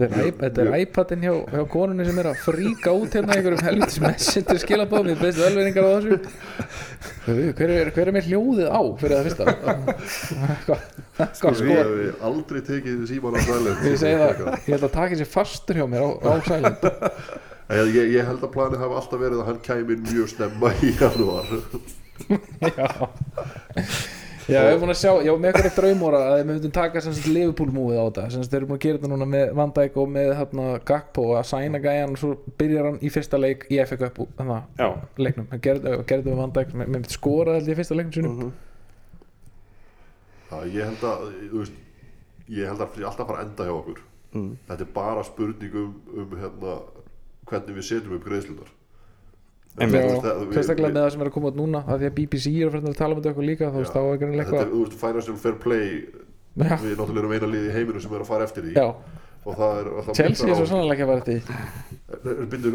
[0.00, 4.60] þetta er iPadin hjá, hjá konunni sem er að fríka út hérna einhverjum helvitis messenger
[4.62, 6.16] skilabóðum ég beðst velveringar á þessu.
[7.58, 9.44] Hver er, hver er mér hljóðið á fyrir það fyrsta?
[10.60, 10.86] Eitthvað
[11.20, 13.84] Við sko hefum aldrei tekið síman á silent.
[13.84, 16.88] Ég segi það, ég held að taka sér fastur hjá mér á, á silent.
[17.70, 21.52] Ég, ég, held að planið hafi alltaf verið að hann kæmi mjög snemma í janúar.
[22.64, 22.88] Já
[24.48, 27.12] já, ég er búin að sjá, já, með eitthvað draumóra að við myndum taka sem
[27.16, 28.24] sagt Liverpool múið á þetta.
[28.32, 30.66] Sem sagt þeir eru búin að gera þetta núna með Van Dijk og með hérna
[30.90, 34.80] Gakpo að sæna gæjan og svo byrjar hann í fyrsta leik í FA Cup þannig
[34.80, 34.88] Já.
[35.20, 38.16] leiknum, hann gerði þetta með Van Dijk með, með skora held ég í fyrsta leiknum
[38.18, 38.52] sínum.
[40.50, 41.76] Já, ég held að þú veist,
[42.50, 44.00] ég held að alltaf fara að enda hjá okkur.
[44.30, 44.50] Mm.
[44.68, 46.74] þetta er bara spurning um, um hérna,
[47.50, 48.70] hvernig við setjum upp greiðslunar Einmitt.
[48.70, 51.84] Já, Þú veist, það- við- sérstaklega með það sem er að koma út núna?
[51.86, 54.00] Að því að BBC er fyrir að tala um þetta eitthvað líka þú veist, þá
[54.00, 55.86] er ekki þetta eitthvað er, þú veist, financial fair play.
[56.60, 56.74] Já.
[56.82, 58.72] við náttúrulega erum eina liði í heiminu sem er að fara eftir því.
[58.74, 58.86] Já,
[59.46, 61.40] og það er alltaf Chelsea er svo mynda sannlega ekki að vera þetta í
[62.10, 62.72] á Bindu,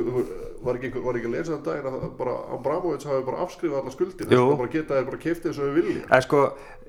[0.66, 3.82] var ekki, einhver- var ekki að lesa þann daginn að bara Abramovits hafi bara afskrifað
[3.84, 4.26] alla skuldir?
[4.32, 6.06] Þess að bara geta þér bara keift eins og við vilja.
[6.08, 6.42] Eða sko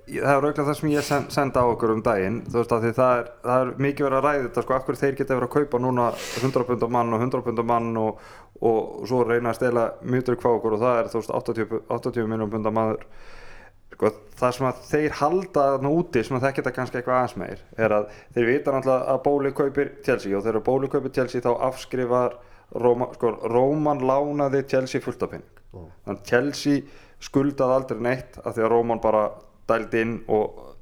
[0.06, 2.38] það er rauglega það sem ég sen, senda á okkur um daginn.
[2.46, 5.00] Þú veist að því það er, það er mikið verið að ræða þetta sko, akkur
[5.02, 6.06] þeir geta verið að kaupa núna
[6.46, 8.20] 100 pundar mann og 100 pundar mann og,
[8.64, 12.30] og svo reyna að stela mjötur hvað okkur og það er þú veist 80, 80
[12.30, 13.06] minnum pundar maður.
[13.96, 17.36] Sko, það sem að þeir halda þarna úti sem að það geta kannski eitthvað aðeins
[17.40, 21.44] meir er að þeir vita náttúrulega að Bóli kaupir Chelsea og þegar Bóli kaupir Chelsea
[21.44, 22.36] þá afskrifar
[23.14, 26.82] sko, Róman lánaði Chelsea fullt af penning þannig að Chelsea
[27.22, 29.26] skuldaði aldrei neitt af því að Róman bara
[29.70, 30.74] dældi inn og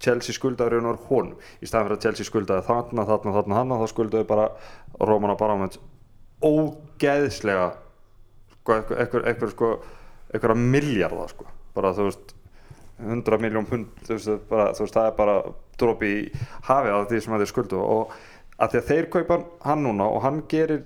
[0.00, 1.40] Chelsea skuldaði raun og honum.
[1.60, 4.46] Í staðan fyrir að Chelsea skuldaði þarna, þarna, þarna, þarna þá skuldaði bara
[5.00, 5.76] Róman bara með
[6.40, 7.70] ógeðslega
[8.56, 9.70] sko, eitthvað, sko,
[10.32, 11.48] eitthvað miljardar sko.
[11.74, 12.34] bara þú veist
[13.00, 15.36] 100 miljón pund þú veist, bara, þú veist, það er bara
[15.80, 16.22] dropi í
[16.68, 18.14] hafið af því sem að þeir skuldu og
[18.60, 20.82] að því að þeir kaupa hann núna og hann gerir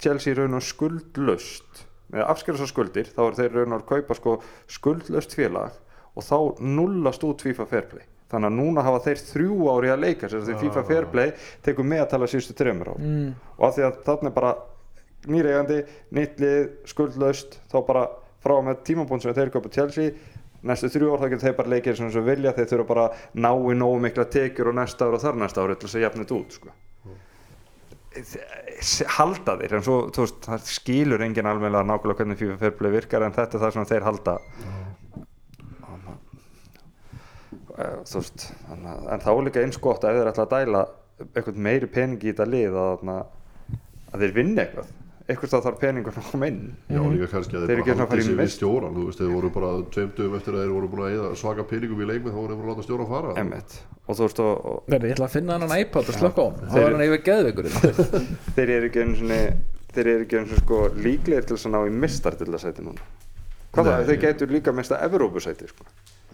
[0.00, 4.38] Chelsea raun og skuldlöst með afskjörðs og skuldir þá er þeir raun og kaupa sko
[4.70, 5.76] skuldlöst félag
[6.16, 10.30] og þá nullast út FIFA Fairplay þannig að núna hafa þeir þrjú ári að leika
[10.30, 11.32] sér því FIFA Fairplay
[11.66, 13.30] tekur með að tala síðustu þreymur á mm.
[13.58, 14.52] og að því að þarna er bara
[15.28, 15.82] nýreigandi,
[16.16, 18.04] nýtt lið, skuldlaust þá bara
[18.40, 20.12] frá með tímabúnd sem þeir kaupa Chelsea.
[20.62, 23.26] Næstu þrjú ár þá getur þeir bara leikir sem að vilja þeir þurfa bara að
[23.40, 26.04] ná í nógu mikla tekjur og næsta ár og þar næsta ári til þess að
[26.04, 26.74] jafna þetta út sko.
[29.16, 33.32] halda þeir en svo veist, það skilur enginn alveg nákvæmlega hvernig FIFA Fairplay virkar en
[33.36, 34.34] þetta er það sem þeir halda.
[37.80, 40.82] Eh, þú veist að- en þá er líka eins gott ef þeir ætla að dæla
[41.34, 43.04] eitthvað meiri pening í þetta lið að,
[44.12, 44.90] að þeir vinna eitthvað
[45.28, 46.60] eitthvað þá þarf peningur að koma inn.
[46.90, 49.04] Já, líka kannski að Þeir þeir eru ekki bara að í sig við stjóran þú
[49.08, 52.00] veist, þeir voru bara tveim dögum eftir að þeir voru búin að eyða svaka peningum
[52.00, 53.34] í leikmið þá voru þeir bara að láta stjóran fara.
[53.42, 53.76] Emmett.
[54.06, 56.46] og þú veist og, og Verði, ég ætla að finna hann iPad og slökka á
[56.48, 57.68] hann þá er hann yfir geðveikur
[58.56, 59.40] þeir eru ekki einu svona
[59.94, 63.06] þeir eru ekki einu svona sko líklegir til þess að ná í mistardillasæti núna.
[63.70, 63.92] Hvað Nei.
[63.92, 65.84] það, þeir getur líka mista Evrópusæti sko.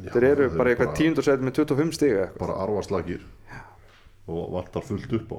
[0.06, 2.40] Þeir eru bara eitthvað tíundursæti með 25 stiga eitthvað.
[2.40, 3.26] bara arvarslagir
[4.26, 5.38] og vantar fullt upp á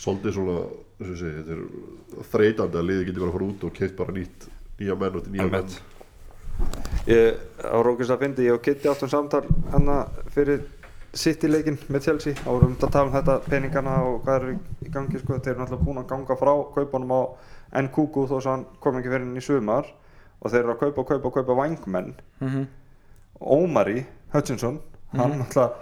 [0.00, 0.56] svolítið svona
[1.00, 3.72] eins og ég segi, þetta er þreytandi að liði getur bara að fara út og
[3.78, 4.48] keitt bara nýtt
[4.80, 5.78] nýja menn og til nýja menn
[7.08, 10.02] ég á Rókist að fyndi ég og Kitty áttum samtal hana
[10.34, 10.60] fyrir
[11.16, 14.52] City leikinn með Chelsea vorum að tala um þetta peningana og hvað er
[14.86, 17.20] í gangi sko, þeir eru náttúrulega búin að ganga frá kaupunum á
[17.80, 19.88] NQQ þó sem hann kom ekki fyrir inn í sumar
[20.40, 22.66] og þeir eru að kaupa og kaupa og kaupa vangmenn Mhm.
[23.40, 24.04] Ómari
[24.34, 24.80] Hutchinson
[25.16, 25.72] hann, náttúrulega,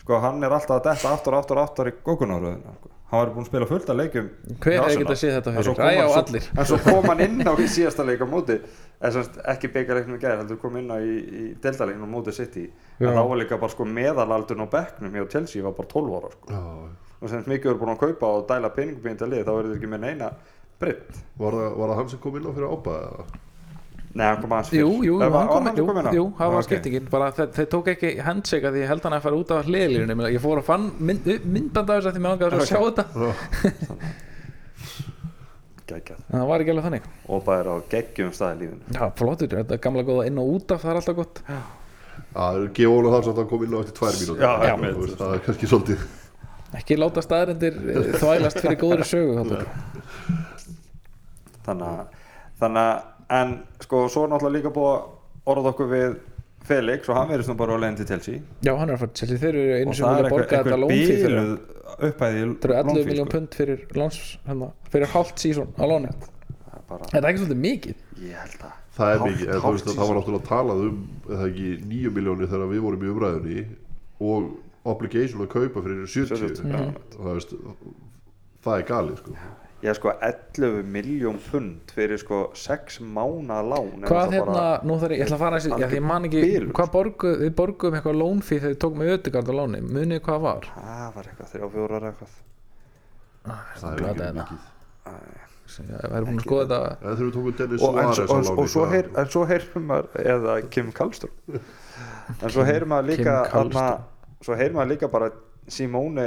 [0.00, 2.88] sko, hann er alltaf að detta aftur og aftur aftur í gókunaröðina sko.
[3.10, 4.26] Hann var búin að spila fullt af leikjum
[4.60, 5.04] Hver hefði Arsenal.
[5.04, 5.68] getað séð þetta fyrir?
[5.68, 6.48] kom Æ, hann já, svo- allir.
[6.58, 8.56] en svo kom hann inn á í síðasta leik á móti
[9.48, 12.66] ekki byggjarleiknum í gæðir heldur kom inn á í, í deildaleiknum á móti City
[12.98, 13.08] Já.
[13.08, 16.30] en þá var líka bara sko meðalaldun á bekknum hjá Chelsea var bara 12 ára
[16.34, 16.52] sko.
[16.52, 16.62] Já,
[17.22, 19.76] og sem mikið eru búin að kaupa og dæla peningum í þetta lið þá verður
[19.78, 20.30] ekki með neina
[20.78, 21.08] britt
[21.40, 23.24] var, það, var það hann sem kom inn á fyrir ábæða
[24.16, 25.04] Nei, hann kom aðeins Jú, fyrr.
[25.08, 27.08] jú, Eða var- hann kom, jú, jú, það var skiptingin.
[27.12, 30.22] Bara þeir, þeir tók ekki handshake að því held hann að fara út af hliðlíðunum
[30.32, 33.04] ég fór að fann mynd, myndband af þess að því mér langaði að sjá þetta.
[35.88, 36.18] Geggjað.
[36.28, 37.04] en það var ekki alveg þannig.
[37.32, 38.82] Og bara er á geggjum stað í lífinu.
[38.92, 41.40] Já, flottur, þetta er gamla góða inn og út af það er alltaf gott.
[42.34, 45.16] Það er gefa honum það sem hann kom inn á eftir tvær Já, Já, veist,
[45.20, 46.06] það er kannski svolítið
[46.76, 47.76] ekki láta staðrendir
[48.20, 49.62] þvælast fyrir góðri sögu Halldór.
[51.64, 52.18] þannig að,
[52.60, 52.98] þannig að
[53.36, 56.18] en sko svo er náttúrulega líka búið að orða okkur við
[56.68, 58.40] Felix og hann verðist nú bara á leiðin til Chelsea.
[58.66, 60.80] Já, hann er að fara til Chelsea, þeir eru einu og sem vilja borga þetta
[60.82, 61.54] lónfí fyrir hann.
[62.08, 66.12] upphæði Þetta eru 11 miljón pund fyrir láns, hérna, fyrir hálft sísón á lóni
[66.88, 68.04] bara, Þetta er ekki svolítið mikið.
[68.24, 70.80] Ég held að Það er mikið, en þú hálft veist að það var náttúrulega talað
[70.88, 73.60] um eða ekki nýju miljónir þegar við vorum í umræðunni
[74.28, 74.48] og
[74.88, 76.80] obligation að kaupa fyrir 70 70, já.
[77.14, 77.52] það, veist,
[78.64, 79.36] það er galið sko.
[79.82, 84.54] Ég er sko 11 miljón pund fyrir sko 6 mána lán er Hvað það hérna,
[84.54, 86.72] bara- nú þarf ég, ég ætla að fara þessi, já því ég man ekki, Bilur.
[86.78, 90.40] hvað borgu, við borguðum eitthvað lónfí þegar við tókum með ödegard á láni, munið hvað
[90.48, 90.66] var?
[90.74, 92.34] það var eitthvað, þrjá fjórar eitthvað
[93.78, 94.46] það er ekki þetta.
[95.78, 98.68] Ég væri búin að skoða þetta, þegar við tókum Dennis Suárez á og, láni, og
[98.72, 101.60] svo, það- heyr, en svo heyrir maður eða Kim Kallström
[102.42, 103.34] en svo heyrir maður líka
[104.42, 105.38] svo heyrir maður líka bara að
[105.68, 106.24] Simone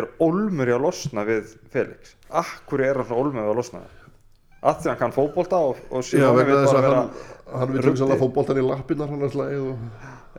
[0.00, 2.14] er olmur í að losna við Felix?
[2.28, 3.82] Akkur er hann olmur við að losna
[4.58, 7.10] að því hann kann fótbolta og, og Simone vegna vil þess bara að vera hann,
[7.60, 9.76] hann vil fá boltan í lappinnar hann er slæð og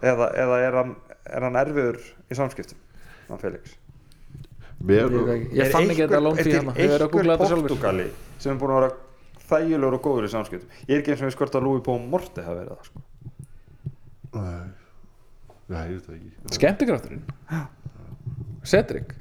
[0.04, 0.96] eða, eða er, hann,
[1.30, 2.82] er hann erfiður í samskiptum
[3.30, 3.78] hann Felix?
[4.80, 7.72] Mér, ég, ég fann ekki þetta lónfí hérna, ég verið að googla þetta sjálfur.
[7.74, 8.06] Portugali
[8.40, 8.92] sem er búin að vera
[9.50, 10.78] þægilegur og góður í samskiptum?
[10.86, 13.04] Ég er ekki eins og við skort að Louis Pó Morti hafa verið það sko.
[14.36, 14.70] nei,
[15.68, 16.56] nei, ég veit það ekki.
[16.60, 17.26] Skemmtikrafturinn?
[18.70, 19.16] Cedric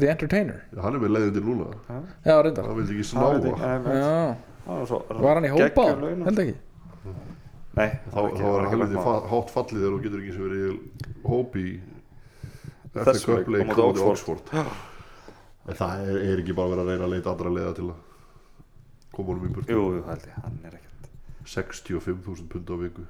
[0.00, 0.58] The Entertainer.
[0.74, 1.68] Já, hann er með leiðindir núna.
[2.24, 2.66] Já, reyndar.
[2.68, 4.36] Hann vildi ekki snáa
[5.20, 5.86] var hann í hópa?
[6.26, 6.56] Held ekki?
[7.70, 10.70] Nei, þá, var ekki helviti hátt fallið þegar þú getur ekki sem verið í
[11.30, 11.74] hópi í
[12.90, 14.52] Þessum FA leik Cup leik á móti á móti Oxford.
[15.70, 17.98] Það er, er ekki bara verið að reyna að leita andra leiða til að
[19.14, 19.70] koma honum í burtu?
[19.70, 21.10] Jú, jú, held ég, hann er ekkert
[21.46, 23.06] 65.000 pund á viku.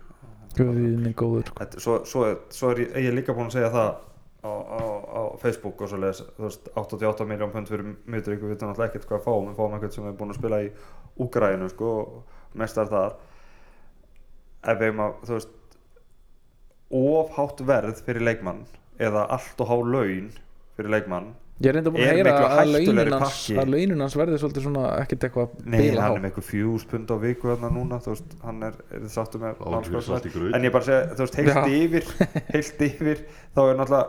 [0.59, 3.71] Guðin góður Þetta- Svo, svo, er- svo er ég, ég er líka búin að segja
[3.73, 3.91] það
[4.45, 8.55] á, á, á Facebook og svo leðis þú veist, 88 miljón pund fyrir Mjöturík við
[8.55, 9.49] veitum náttúrulega ekkert hvað við fáum.
[9.51, 10.71] Við fáum eitthvað sem er búin að spila í
[11.21, 13.19] Úgrænu sko, og mestar þar.
[14.61, 15.57] Ef við erum að þú veist
[16.91, 18.65] ofhátt verð fyrir leikmann
[19.01, 20.33] eða allt og há laun
[20.77, 23.57] fyrir leikmann Ég er reynda búin að heyra að hættulegri launin hans pakki.
[23.61, 27.13] að launin hans verði svolítið svona ekkert eitthvað Nei, hann er með eitthvað fjús pund
[27.13, 30.55] á viku þarna núna, þú veist, hann er, er sáttu með er graut.
[30.57, 32.09] en ég bara segja, þú veist, heilt yfir
[32.55, 33.21] heilt yfir,
[33.53, 34.07] þá er náttúrulega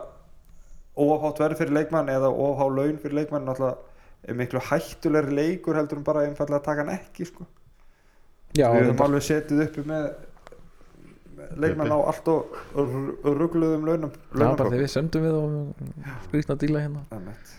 [0.96, 6.04] ofhátt verð fyrir leikmann eða ofhá laun fyrir leikmann er miklu hættulegri leikur heldur en
[6.06, 7.46] bara einfallega að taka hann ekki, sko.
[8.52, 10.04] Já, við höfum alveg setið uppi með,
[11.38, 12.60] með leikmann á allt og
[13.24, 17.04] ruggluðum launum Já, bara þegar við sendum við og skrýtna díla hérna.
[17.16, 17.58] Einmitt.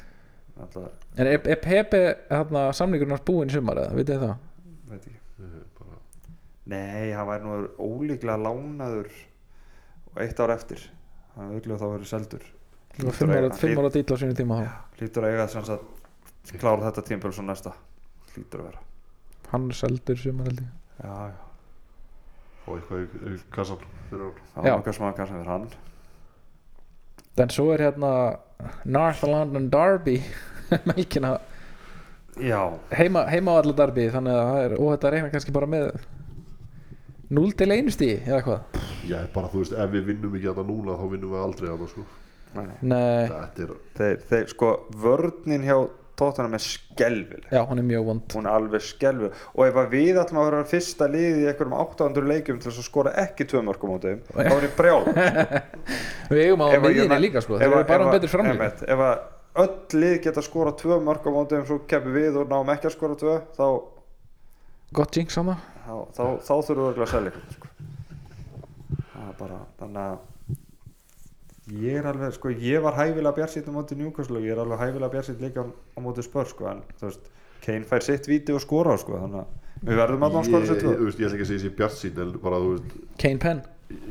[0.53, 4.33] Náttúrulega, En er, er Pepe hérna, samningurinn hans búinn í sumar eða, vitið það?
[4.93, 5.19] veit ekki.
[5.79, 5.99] Bara,
[6.69, 9.09] Nei, hann væri nú ólíklega lánaður
[10.13, 10.85] og eitt ár eftir.
[11.33, 12.45] Hann auðvitað þá verið seldur
[12.97, 14.73] fimm ára, ára díla á sínu tíma þá.
[14.99, 17.73] Hlýtur að eiga þess að klára þetta tímpöl svo næsta.
[18.33, 18.83] Hlýtur að vera.
[19.53, 20.69] Hann er seldur í sumar held ég.
[21.03, 21.39] Já, já,
[22.67, 23.01] og eitthvað
[23.33, 24.69] í, kassan fyrir það Já.
[24.69, 25.65] var nokkað smakar sem er hann.
[27.43, 28.11] En svo er hérna
[28.85, 30.19] North London Derby
[30.89, 31.37] melkina.
[32.41, 32.61] Já,
[32.97, 35.89] heima, heima á alla Derby þannig að það er, og þetta reyna kannski bara með
[37.33, 40.65] 0 til 1 stíð eða hvað Já, bara þú veist, ef við vinnum ekki þetta
[40.65, 42.05] núna þá vinnum við aldrei þetta sko
[42.55, 42.77] nei.
[42.81, 44.71] Nei, Þetta er, þeir, þeir, sko,
[45.03, 45.77] vörninn hjá
[46.15, 48.25] Tottenham er skelvileg já, hún er mjög vond.
[48.37, 51.73] Hún er alveg skelvileg og ef að við ætlum að vera fyrsta liði í einhverjum
[51.79, 54.99] 800 leikjum til þess að skora ekki tvö mörgum á þeim þá er ég brjál
[56.29, 58.53] Við eigum á að United- líka sko, þeir að- eru bara um að- betur framlíka
[58.53, 62.53] einmitt, ef að öll lið geta skora tvö mörg á móti svo keppum við og
[62.53, 63.65] náum ekki að skora tvö þá,
[64.93, 67.73] Gott jinx hana þá, þá, þá þurfum við að selja ykkur sko.
[69.13, 70.15] það er bara þannig að
[71.71, 74.81] ég er alveg, sko, ég var hæfilega bjarsýtt á móti Newcastle og ég er alveg
[74.83, 77.29] hæfilega bjarsýtt líka á, á móti spör, sko, en þú veist
[77.63, 80.71] Kane fær sitt víti og skora, sko, þannig að við verðum að ná skora ég,
[80.71, 82.97] sér þú tvö veist, ég ætla ekki að segja sér sín en bara, þú veist,
[83.23, 83.63] Kane Penn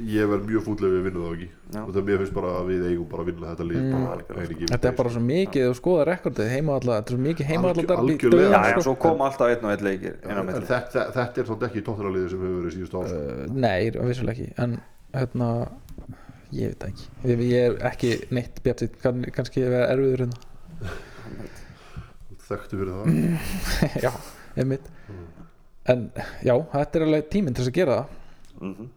[0.07, 1.81] ég verð mjög fúll ef við vinnum það ekki Já.
[1.83, 4.05] og það mér finnst bara að við eigum bara að vinna þetta lið Mm.
[4.07, 7.17] bara, er ekki Þetta er bara svo mikið og skoða rekordið heima alla, þetta er
[7.17, 8.85] svo mikið heima já, sko.
[8.87, 12.61] svo kom alltaf einn og einn leikir þetta, þetta er svona ekki tóttunarliði sem hefur
[12.61, 13.19] verið síðust ár sko.
[13.19, 14.79] Uh, Nei, vissulega ekki En
[15.13, 15.49] hérna,
[16.53, 17.07] ég veit ekki.
[17.29, 20.97] Ég, ég er ekki neitt bjart kann, kannski ég vera erfiður hérna.
[22.49, 23.07] Þekktu fyrir það.
[24.05, 24.11] Já,
[24.61, 24.91] einmitt.
[25.91, 26.05] En
[26.47, 28.19] já, þetta er alveg tíminn til þess að gera það.
[28.63, 28.91] Mhm.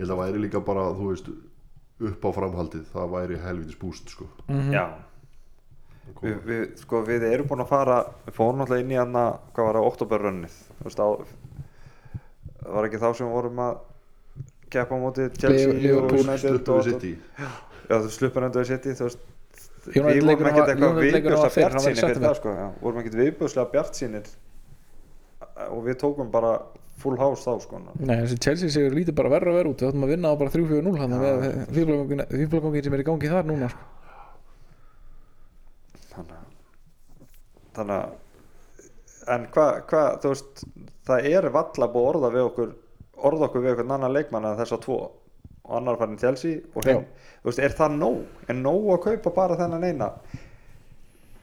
[0.00, 1.30] ég held að væri líka bara, þú veist
[2.10, 4.26] upp á framhaldið, það væri helvitis búst sko.
[4.48, 4.72] Mhm.
[4.72, 4.84] já,
[6.20, 9.68] við, við, sko, við erum búin að fara við fórum alltaf inn í hann hvað
[9.68, 11.08] var það, oktoberrönnið þú veist, á
[12.60, 13.78] það var ekki þá sem við vorum að
[14.72, 16.86] keppa á móti Chelsea og United og,
[18.04, 19.24] þú sluppur endur við sitt í þú veist
[19.90, 22.28] við vorum ekkert var- eitthvað í bjart fyrir september.
[22.28, 23.94] það sko, já, vorum ekkert viðbjörslega bjart
[25.70, 26.52] og við tókum bara
[27.00, 29.80] full house þá sko Nei, þessi Chelsea sigur lítið bara verra að vera út.
[29.80, 31.46] Við ætlum að vinna á bara 3-4-0 Þannig að
[31.76, 33.86] fíflagangin sem er í gangi þar núna sko.
[36.10, 36.46] þannig að
[37.78, 40.62] þannig að en hvað, hva, þú veist
[41.06, 42.72] það er valla búið að orða við okkur
[43.28, 45.00] orða okkur við okkur annan leikmann en þessa tvo
[45.70, 47.04] og annar farin Chelsea og hinn,
[47.42, 48.20] þú veist, er það nóg?
[48.50, 50.10] Er nóg að kaupa bara þennan eina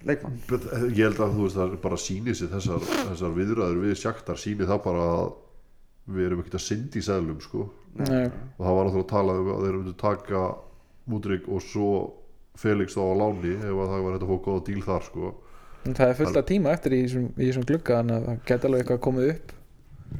[0.08, 0.40] leikmann?
[0.50, 4.00] Bet, ég held að þú veist það er bara síni sér þessar, þessar viðræður við
[4.02, 5.36] sjaktar síni það bara að
[6.08, 7.66] við erum ekkert að syndi í seglum sko
[7.98, 8.30] Nei.
[8.30, 10.46] og það var náttúrulega að tala um að þeir eru að taka
[11.08, 11.90] Múdrik og svo
[12.60, 15.34] Felix þá á láni ef að það var hægt að fá góða díl þar sko
[15.88, 18.68] En það er fullt af tíma eftir í þessum, í þessum glugga að það geti
[18.68, 19.54] alveg eitthvað komið upp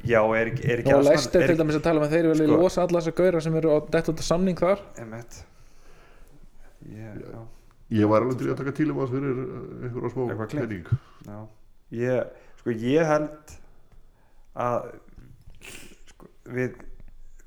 [0.08, 2.12] Já, er, er ekki og Arsenal- læst er er til dæmis að tala um að
[2.16, 4.82] þeir vilja Sko- losa alla þessar gauðra sem eru á dett út af samning þar.
[4.98, 5.38] Einmitt.
[6.88, 7.40] Ég, já,
[7.98, 10.86] ég var alveg til að taka til um að fyrir eh, einhverja smá penning
[11.26, 11.38] já.
[11.98, 12.30] Ég,
[12.60, 13.56] sko, ég held
[14.58, 14.86] að
[16.12, 16.78] sko, við,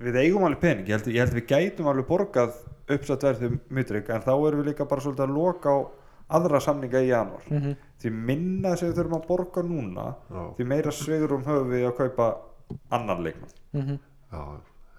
[0.02, 0.86] við eigum alveg pening.
[0.89, 2.60] Ég held, ég held við gætum alveg borgað
[2.92, 5.78] uppsatt verðum mutrik en þá erum við líka bara svolítið að loka á
[6.38, 7.46] aðra samninga í janúar.
[7.50, 7.76] Mm -hmm.
[8.02, 10.44] því minna sem við þurfum að borga núna Já.
[10.58, 12.36] því meira sveigurum höfum við að kaupa
[12.90, 13.56] annan leikmann.
[13.74, 14.00] Mhm.
[14.32, 14.44] Já,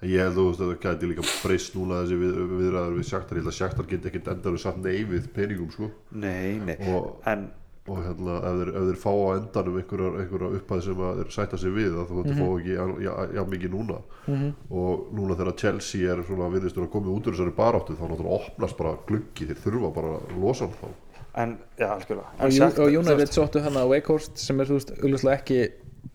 [0.02, 3.36] ég held þú veist að það gæti líka breyst núna þessi við, viðræður við sjaktar
[3.36, 5.90] ég held að sjaktar geti ekkert endar við satt nei við peningum sko.
[6.12, 7.50] Nei, nei, og, en
[7.90, 11.30] og hérna ef þeir, ef þeir fá á endanum einhverjar, einhverjar upphæð sem að þeir
[11.34, 13.96] sætta sig við að þú mm fá ekki já, já, já mikið núna.
[14.26, 14.52] Mhm.
[14.70, 18.38] og núna þegar Chelsea er svona virðistur að koma út úr þessari baráttu þá náttúrulega
[18.38, 19.48] opnast bara gluggi.
[19.50, 20.88] Þeir þurfa bara að losa hann þá
[21.34, 22.28] en, já, algjörlega.
[22.38, 25.60] Og, En Shakhtar- og veist- sóttu þannig að Wakehorst sem er þú veist auðvitað ekki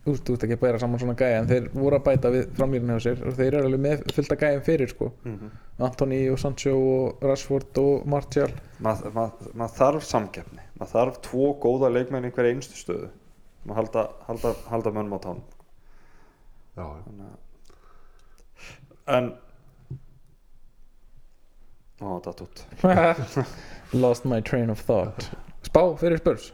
[0.04, 2.30] þú veist, þú veist ekki að bæra saman svona gæja en þeir voru að bæta
[2.32, 3.26] við framlýrinu hjá sér.
[3.26, 5.12] Og þeir eru alveg með fullt að gæjum fyrir sko.
[5.24, 5.50] Mhm.
[5.80, 8.50] Anthony og Sancho og Rashford og Martial.
[8.80, 10.60] Maður mað, mað þarf samkeppni.
[10.78, 13.08] Maður þarf tvo góða leikmenn í hverja einstu stöðu.
[13.66, 15.42] Maður halda, halda, halda mönnum á tánum.
[16.76, 16.86] Já,
[19.08, 19.32] en
[22.00, 22.64] ó, það út
[23.92, 25.30] lost my train of thought.
[25.66, 26.52] Spá fyrir spörs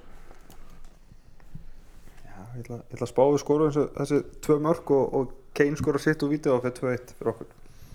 [2.24, 5.34] já, ég ætla, ég ætla að spá við skoru þessi, þessi tvö mörg og, og
[5.54, 7.52] Kane skora sitt úr vídeo og fyrir 2-1 fyrir okkur.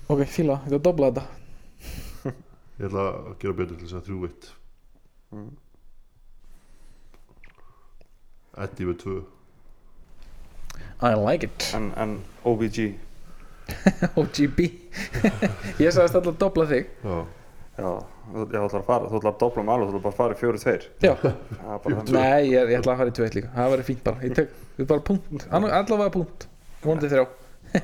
[0.09, 1.25] Ok, fíla, ég ætla að dobla þetta.
[2.79, 4.47] Ég ætla að gera betur til þess að þrjú eitt.
[5.35, 5.49] Mm.
[8.63, 9.17] Eddie við tvö.
[11.03, 11.67] I like it.
[11.75, 12.15] En, en
[12.47, 12.79] OBG
[14.19, 14.59] OGB
[15.83, 16.89] ég sagðist alltaf að dobla þig.
[17.03, 17.17] Já,
[17.77, 17.91] já,
[18.33, 20.35] þú ætlar að fara þú ætlar að dobla um alveg, þú ætlar bara að fara
[20.35, 20.83] í fjóri tveir.
[21.03, 22.13] Já, það er bara þannig.
[22.15, 23.49] nei, ég, ég ætla að fara í 2 líka.
[23.55, 25.45] Það verður fínt bara, ég tek, við bara punkt.
[25.49, 26.47] Anna- allavega punkt,
[26.83, 27.25] vonandi þrjá.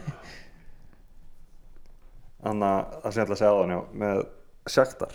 [2.46, 4.18] Þannig að það sem ég ætla að segja á þannig með
[4.76, 5.14] Sjaktar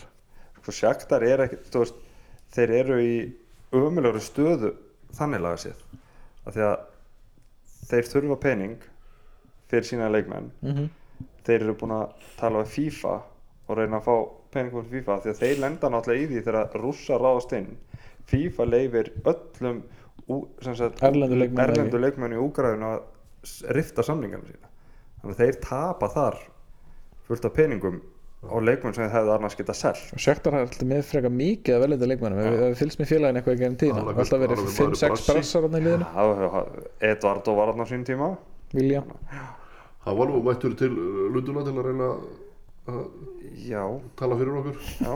[0.60, 2.00] sko Sjaktar er ekki, þú veist
[2.54, 3.14] þeir eru í
[3.78, 4.70] ömulegri stöðu
[5.16, 5.78] þannig laga sér
[6.46, 6.76] af því að
[7.90, 8.80] þeir þurfa pening
[9.70, 10.50] fyrir sína leikmenn.
[10.66, 10.88] Mm
[11.46, 13.14] þeir eru búin að tala við FIFA
[13.70, 14.14] og reyna að fá
[14.54, 17.72] pening fyrir FIFA því að þeir lenda náttúrulega í því þegar rússa ráðast inn.
[18.30, 19.82] FIFA leifir öllum
[20.30, 24.72] ú, sem sagt, Erlendu leikmönnum erlendu leikmenn í úgræðinu að rifta samningarna sína.
[25.20, 26.40] Þannig að þeir tapa þar
[27.28, 28.00] fullt af peningum
[28.40, 30.04] á leikmenn sem þeir hefðu annars geta selt.
[30.16, 33.40] Og Sjöktar har alltaf með freka mikið að velja leikmennum ef við fylgst með félagin
[33.40, 35.32] eitthvað ekki enn Alveg alltaf verið alveg maður 5-6 brassi.
[35.34, 36.62] brassar í liðinu?
[37.10, 38.30] Edvard og var á sín tíma.
[38.72, 39.10] William?
[40.06, 42.08] Hann var nú mættur til uh, Lunduna til að reyna
[43.70, 43.82] já,
[44.18, 44.76] tala fyrir okkur.
[45.00, 45.12] Já.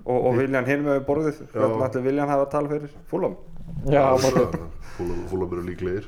[0.00, 1.40] Og, og Viljan hinn með borðið.
[1.52, 2.92] Hvernig ætli Viljan hafa að tala fyrir?
[3.10, 3.34] Fúlam
[3.90, 4.04] já,
[5.30, 6.06] fúlam eru líklegir.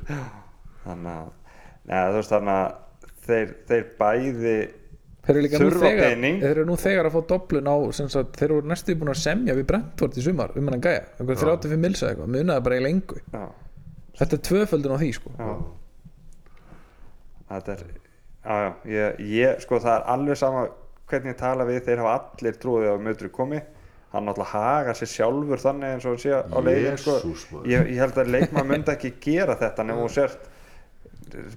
[0.83, 1.27] Þannig að
[1.91, 4.55] neða, þú veist þannig að þeir, þeir bæði
[5.23, 6.41] þeir eru líka nú Þurfa þegar pening.
[6.43, 9.21] þeir eru nú þegar að fá doblun á sem sagt, þeir eru næstu búin að
[9.23, 12.33] semja við Brentford í sumar um hennan gæja, einhver 35 milsa eitthvað.
[12.35, 13.45] Munaði bara lengu já,
[14.19, 15.35] þetta er tvöföldun á því sko.
[15.39, 15.53] Já,
[17.53, 20.65] þetta er já, já, ég, ég, sko það er alveg sama
[21.13, 23.61] hvernig ég tala við, þeir hafa allir trúið að mötru komi
[24.13, 27.15] hann náttúrulega haga sér sjálfur þannig eins og hann sé á leiðin sko.
[27.69, 30.51] Ég, ég held að leikmaður myndi ekki gera þetta nema þú sért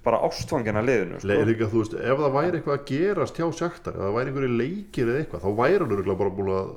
[0.05, 1.29] bara ástfangin að liðinu sko.
[1.31, 4.31] Le, líka, þú veist, ef það væri eitthvað að gerast hjá Sjaktar, ef það væri
[4.31, 6.69] einhverju leikir eða eitthvað, þá væri hann bara búin að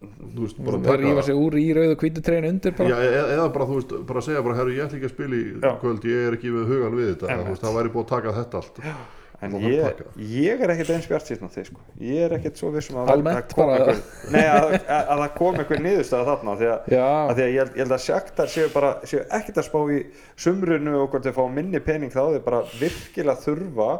[0.00, 3.00] þú veist, bara það rífa sig úr í rauð og hvítu treyin undir bara Já,
[3.04, 5.42] eða, eða bara, þú veist, bara segja bara, herru, ég ætla ekki að spila í
[5.50, 5.72] Já.
[5.82, 8.80] kvöld, ég er ekki með hugan við þetta, það væri búið að taka þetta allt.
[9.42, 10.00] En ég, að
[10.36, 11.80] ég er ekkert eins bjart síðan á þig sko.
[12.04, 14.00] ég er ekkert svo vissum að, Almennt að, bara- einhver,
[14.34, 17.58] nei, að, að, að það kom einhver niðurstaða þarna því að, að, því að ég,
[17.62, 20.00] held, ég held að sjaktar séu bara séu ekkert að spá í
[20.44, 23.90] sumrunu og hvort þau fá minni pening þá þau bara virkilega þurfa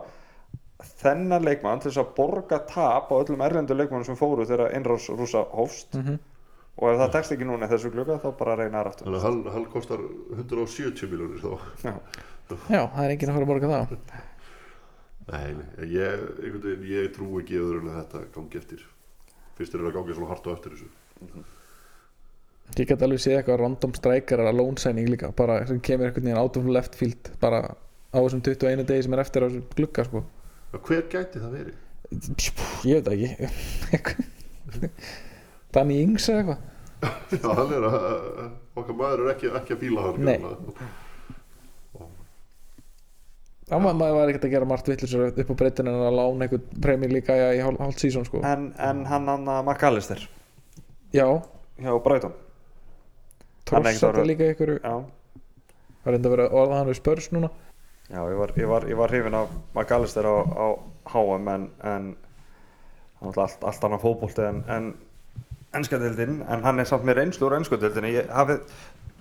[1.01, 5.09] þennan leikmann til þess að borga tap á öllum erlendu leikmannum sem fóru þegar innrás
[5.13, 6.19] rúsa hófst Mhm.
[6.81, 9.27] og ef það tekst ekki núna í þessu glugga þá bara reyna aftur Þannig að
[9.27, 10.01] hann, hann kostar
[10.37, 11.53] 170 miljónir þá.
[11.85, 11.93] Já.
[12.71, 13.99] já, það er enginn að fara að borga það
[15.31, 15.55] Nei,
[15.87, 18.85] ég, veginn, ég trú ekki öðru en að þetta gangi eftir.
[19.59, 20.91] Fyrst er að gangi svona hart á eftir þessu.
[22.79, 26.27] ég get alveg séð eitthvað random striker að loan signing líka, bara sem kemur einhvern
[26.29, 27.65] veginn out of left field bara
[28.15, 30.23] á þessum 21 degi sem er eftir á þessum glugga sko
[30.87, 31.77] hver gæti það verið?
[32.87, 33.15] ég veit það
[33.99, 34.91] ekki
[35.75, 36.69] Danny Ings eða eitthvað
[37.41, 37.99] Já, hann er að
[38.77, 40.39] okkar maður er ekki, ekki að fíla hann Nei.
[43.71, 46.47] Já, ma maður var ekkert að gera margt vittlisur upp á breytinu en að lána
[46.47, 48.43] einhvern premjör líka í hálf, hálft sísón sko.
[48.43, 50.25] en, en hann hann að McAllister.
[51.15, 51.27] Já,
[51.79, 52.35] hjá Brighton.
[53.71, 54.95] Hann er líka ykkur já,
[56.01, 57.51] Það er enda að vera orða hann við spörs núna.
[58.11, 60.67] Já ég, var, ég, var, ég var hrifin af McAllister á, á
[61.13, 62.11] HM en, en
[63.21, 64.91] hann allt, allt annan fótbolti en, en
[65.79, 68.65] ennskadeildin en hann er samt með reynslu úr ennskadeildinni ég hafið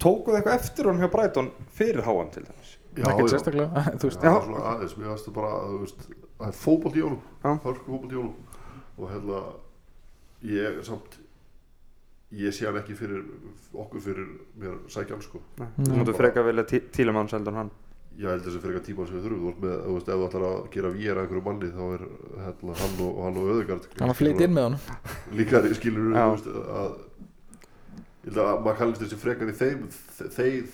[0.01, 4.23] tókuð eitthvað eftir hann hjá Brighton fyrir HM til dæmis Ekkert sérstaklega, veist.
[4.25, 5.51] Já, svona aðeins, mér það bara,
[5.83, 6.05] veist,
[6.39, 7.03] það er fótbolt í
[7.43, 7.51] Já.
[7.63, 8.61] hörku fótbolt í honum.
[8.99, 9.41] Og hérna,
[10.49, 11.19] ég samt,
[12.35, 13.21] ég sé hann ekki fyrir
[13.73, 14.25] okkur fyrir
[14.59, 15.41] mér sækjan sko.
[15.59, 17.71] þú mútu freka vilja tí, Tílemanns heldur en hann.
[18.19, 20.17] Ég held þessi fyrir eitthvað tíma sem við þurfum, þú veist, með, þú veist, ef
[20.19, 22.01] þú ætlar að gera vér að einhverju manni þá er
[22.43, 24.77] hérna hann og, og hann og Öðegard Hann að flytja inn með hann
[25.39, 26.97] líka skilur veist að
[28.19, 29.85] ég held að maður kallist þessi frekar í þeim
[30.17, 30.67] þe- þeir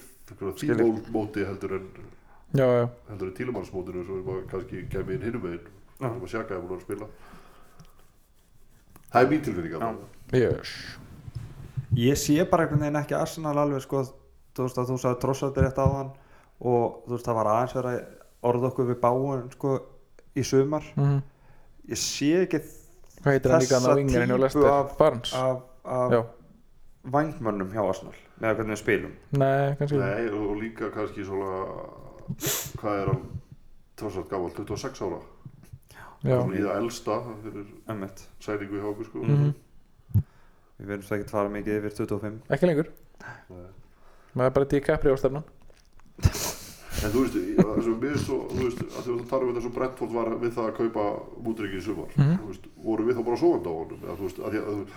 [0.57, 0.97] því Skilur.
[1.13, 1.85] móti heldur en
[2.53, 5.65] heldur en tílumannsmótinu sem maður kannski kemur inn hinum meginn
[5.99, 6.09] Já.
[6.11, 7.07] sem að sjaka ef hún er að spila.
[9.11, 10.75] Það er mín tilfinning að jöss
[11.95, 14.01] ég sé bara einhvern veginn ekki Arsenal alveg sko,
[14.55, 16.09] þú veist að þú sagði trossandi rétt á hann
[16.59, 19.75] og þú veist það var aðeins verið að orða okkur við báin sko
[20.35, 20.83] í sumar.
[20.99, 21.21] Mm
[21.85, 22.59] ég sé ekki
[23.21, 24.95] Hvað heitir hann líka hann Þessa típu af-
[25.37, 26.25] af, af
[27.13, 29.11] vangmönnum hjá Arsenal með hvernig við spilum.
[29.31, 31.51] Nei, nei og líka kannski svona
[32.81, 33.23] hvað er hann?
[33.95, 35.19] Trossart gammal 26 ára.
[36.25, 37.65] Já, í það elsta fyrir
[38.41, 39.23] sæningu hjá okkur sko.
[39.23, 39.53] Mhm.
[40.79, 42.89] við verðum það ekki að fara mikið yfir 25 ekki lengur.
[43.49, 43.67] Nei.
[44.35, 45.43] maður er bara DiCaprio á stefnan
[47.05, 47.35] En þú veist,
[48.25, 51.03] svo, þú veist, að þú talar um þetta svo Brentford var við það að kaupa
[51.45, 52.37] mútryggi í sumar, Mhm.
[52.39, 54.87] þú veist, voru við þá bara sofandi á honum, eða þú veist, að því að,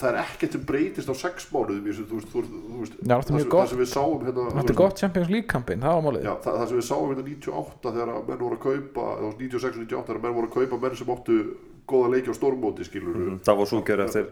[0.00, 4.46] það er ekkert sem breytist á sex mánuðum þú veist, það, sem, við sáum hérna,
[4.50, 6.26] Þetta er veist, gott Champions League kampin, það var málið.
[6.26, 9.84] Það, það sem við sáum hérna 98 þegar menn voru að kaupa, eða 96 og
[9.84, 11.38] 98 þegar menn voru að kaupa menn sem áttu
[11.86, 13.40] góða leiki á stórmóti, skilur Mhm.
[13.46, 14.26] það var svo gjör eftir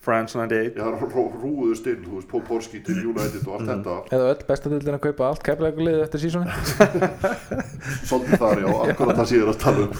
[0.00, 3.84] France 98 Já, það rú, rúðust inn, þú veist, Poporski til United og allt Mhm.
[3.84, 6.46] þetta, Eða öll besta dildin að kaupa allt keflækulegið eftir sísóni
[8.08, 9.92] svolítið þar, já, akkurat það séður að tala um.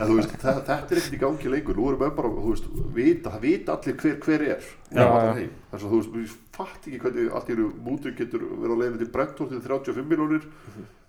[0.00, 2.52] En þú veist, þe- þetta er ekkert í gangi lengur nú erum við bara, þú
[2.54, 4.70] veist, vita, það vita allir hver, hver er.
[4.90, 8.80] Þess að þú veist, við fatt ekki hvernig allt í einu mútur getur verið að
[8.82, 10.42] leiða til Brentford til 35 miljónir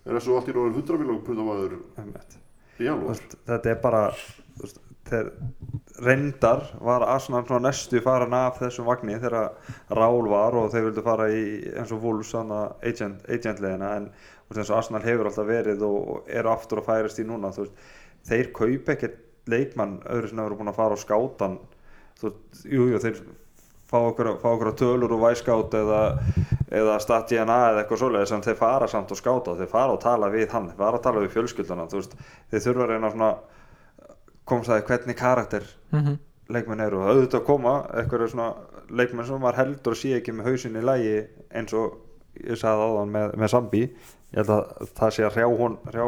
[0.06, 2.38] en þess að allt í einu er 100 miljónum pundamaður Emmett.
[2.78, 4.02] í Þú janúar veist, þetta er bara
[5.08, 5.30] þeir
[6.02, 9.50] reyndar var Arsenal svona næstu farin af þessum vagni þegar
[9.98, 11.42] Rál var og þeir vildu fara í
[11.76, 14.08] eins og Wolves agent, agentlegina en
[14.48, 17.76] veist, og Arsenal hefur alltaf verið og, og er aftur að færast í núna veist,
[18.28, 21.60] þeir kaupa ekkert leikmann öðru sem hefur búin að fara á skátan
[22.22, 23.22] veist, jú, jú, þeir
[23.92, 26.02] fá okkur, fá okkur tölur og væskátt eða,
[26.72, 30.00] eða stat DNA eða eitthvað svoleiðis en þeir fara samt og skáta þeir fara og
[30.00, 31.34] tala við hann, þeir fara að tala við
[31.92, 32.14] veist,
[32.48, 33.34] þeir þurfa að reyna svona
[34.44, 35.62] komst að því hvernig karakter
[35.92, 36.18] Mhm.
[36.52, 38.54] leikmenn eru og auðvitað koma eitthvað svona
[38.90, 41.98] leikmenn sem maður heldur að sé ekki með hausin í lægi eins og
[42.42, 46.06] ég sagði áðan með, með Sambi ég held að það sé að hrjá, hon, hrjá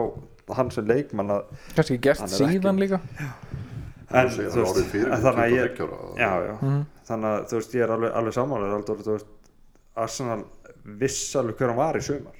[0.56, 1.44] hann sem leikmann að
[1.76, 3.00] Kannski er ekki- síðan líka
[4.10, 6.16] en, segja, þú er veist, en þannig að ég 23 ára.
[6.16, 6.86] já, já, Mhm.
[7.08, 8.34] þannig að þú veist ég er alveg, alveg
[9.14, 9.26] veist,
[9.96, 10.44] Arsenal
[10.84, 12.34] viss alveg hver hann var í sumar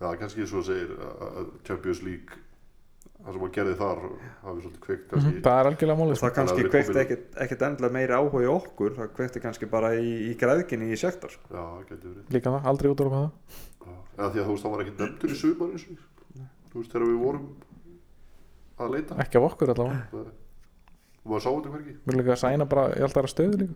[0.00, 2.34] já, kannski svo segir að að Champions League
[3.24, 3.98] það sem hann gerði þar
[4.44, 6.34] hafi svolítið kveikt Mhm, Það er algjörlega og málið það sko.
[6.40, 10.90] kannski kveikti ekkit endilega meiri áhuga í okkur það kveikti kannski bara í, í græðginni
[10.92, 11.44] í sektar sko.
[11.50, 12.24] já, það getur verið.
[12.36, 13.30] Líka það, aldrei út úr það.
[13.80, 15.68] Já, eða því að þú veist, það var ekki nefndur í sumar
[16.70, 17.46] þú veist, þegar við vorum
[18.80, 19.16] að leita.
[19.20, 20.24] Ekki af okkur allavega.
[21.20, 21.94] Og maður sá þetta hvergi.
[22.06, 23.74] Við líka að sæna bara í alltaf aðra stöðu líka.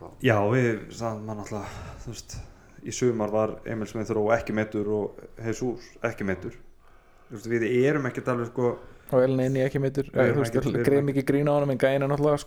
[0.00, 0.36] Já, já.
[0.52, 2.36] Við það mann alltaf þú veist
[2.86, 6.54] í sumar var Emil Smith Rowe ekki meittur og Jesus ekki meittur
[7.50, 8.68] við erum ekkert alveg sko
[9.12, 9.78] og Elin inni ekki
[10.26, 12.40] erum greið mikið grín á honum en gæin er náttúrulega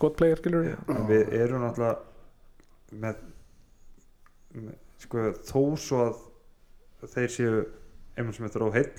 [0.96, 1.98] en við erum náttúrulega
[3.04, 3.20] með,
[4.54, 4.74] með
[5.04, 7.60] sko þó svo að þeir séu
[8.20, 8.92] Emil Smith Rowe heill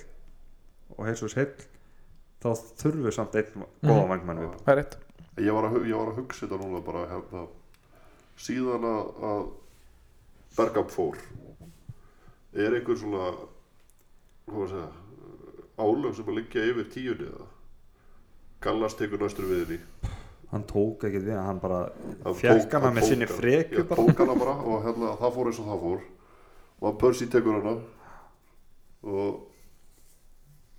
[0.97, 1.53] og Jesus heill
[2.41, 2.49] þá
[2.81, 3.51] þurfum við samt einn
[3.85, 4.09] góða Mhm.
[4.09, 4.53] vangmann við.
[4.67, 4.79] Er
[5.45, 7.43] ég var að, ég var að hugsa þetta núna bara hérna
[8.41, 9.11] síðan að,
[10.51, 11.17] að Bergam fór.
[12.53, 13.31] Er einhver svona
[14.47, 14.89] hvað var að segja
[15.81, 17.45] álöf sem að liggja yfir tíunni eða?
[18.61, 19.79] Gallas tekur næstur við henni.
[20.51, 21.77] Hann tók ekkert við hann bara
[22.25, 24.01] Hann tók- hana hann með sinni Já, bara.
[24.01, 26.01] tók hana bara og hérna, það fór eins og það fór.
[26.81, 27.77] Og hann Percy tekur hana.
[29.03, 29.47] Og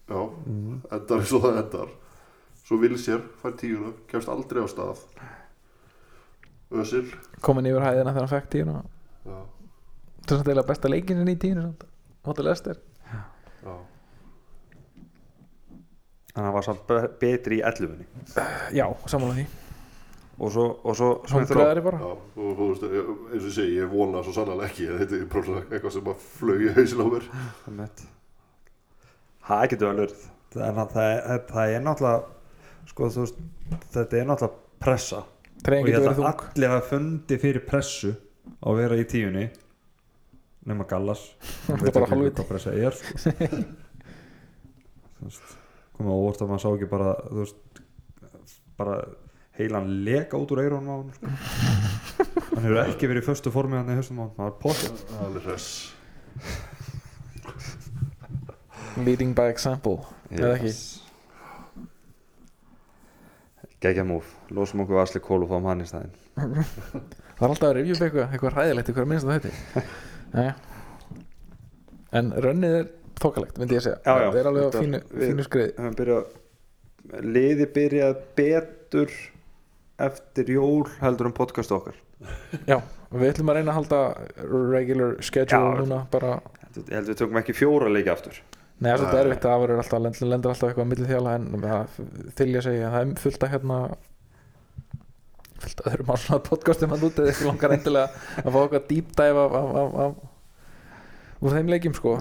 [0.08, 0.20] já,
[0.92, 1.88] endar eins og það endar.
[2.62, 5.00] Svo Vilsér fær tíuna kemst aldrei á stað.
[6.72, 7.08] Ösil
[7.44, 8.82] komin yfir hæðina þegar hann fekk tíuna.
[9.26, 9.38] Já,
[10.26, 11.66] það er eiginlega besta leikin sinni í tíunu
[12.26, 12.76] hóttu Lester
[13.62, 13.74] já,
[16.36, 18.06] en hann var samt be- betri í 11
[18.72, 19.46] já, samanlega því.
[20.42, 21.98] Og svo, og svo hún græðari bara.
[22.00, 22.06] Já
[22.42, 22.84] og þú veist,
[23.34, 26.24] eins og segi, ég vona svo sannlega ekki að þetta er bara eitthvað sem að
[26.38, 27.26] flög í hausin á mér.
[30.52, 33.38] Það það er, það, er, það er náttúrulega sko þú veist
[33.92, 35.22] þetta er náttúrulega pressa.
[35.62, 39.44] Treyðin og ég held að allir hafa fundið fyrir pressu á að vera í tíunni
[40.68, 41.24] nema Gallas.
[41.66, 43.16] Það er Veit bara ekki hvað pressa er sko.
[45.92, 47.82] komið á óvart að maður sá ekki bara þú veist
[48.80, 48.94] bara
[49.58, 51.26] heilan leka út úr eyrunum á hann sko.
[52.54, 54.54] hann hefur ekki verið í föstu formi hann í höstum á hann, hann var
[55.20, 55.68] hann hress.
[59.02, 60.02] Leading by example.
[60.32, 60.72] Eða ekki?
[63.82, 66.12] Gekja múf, losum okkur Asli Kól og fáum hann í staðinn.
[66.36, 70.54] Það er alltaf að upp eitthvað, eitthvað ræðilegt eitthvað minnst að þetta Jæja.
[72.12, 72.88] en rönnið er
[73.22, 74.30] þokkalegt myndi ég segja, Já, já.
[74.32, 76.24] það er alveg á Þetta- fínu, við- fínu skriði Höfum byrjað,
[77.36, 79.12] liði byrjað betur
[80.02, 81.94] eftir jól heldur um podcast okkar
[82.68, 82.78] já,
[83.12, 84.00] við ætlum að reyna að halda
[84.72, 85.80] regular schedule Já.
[85.82, 86.40] núna bara,
[86.76, 88.38] Ég held við tökum ekki fjóra leiki aftur
[88.82, 89.22] neða svolítið Nei.
[89.26, 91.98] erfitt það verður alltaf, lendur alltaf eitthvað að milli þjála en það
[92.40, 93.80] þylja segja, það er fullt að hérna
[95.62, 99.46] fullt að öðrum ásláð podcastum að nútið eitthvað langar endilega að fá eitthvað deep dive
[99.46, 102.16] af, af, af, af úr þeim leikjum sko.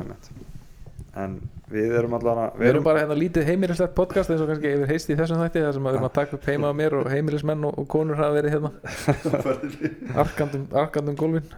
[1.22, 1.40] En
[1.72, 4.92] við erum allan að Við erum bara hérna lítið heimilislegt podcast eins og kannski yfir
[4.92, 7.10] heist í þessum þætti þar sem við erum að taka upp heima á mér og
[7.12, 8.72] heimilismenn og, og konur hafa verið hérna.
[10.24, 11.52] Arkandum, arkandum gólfin.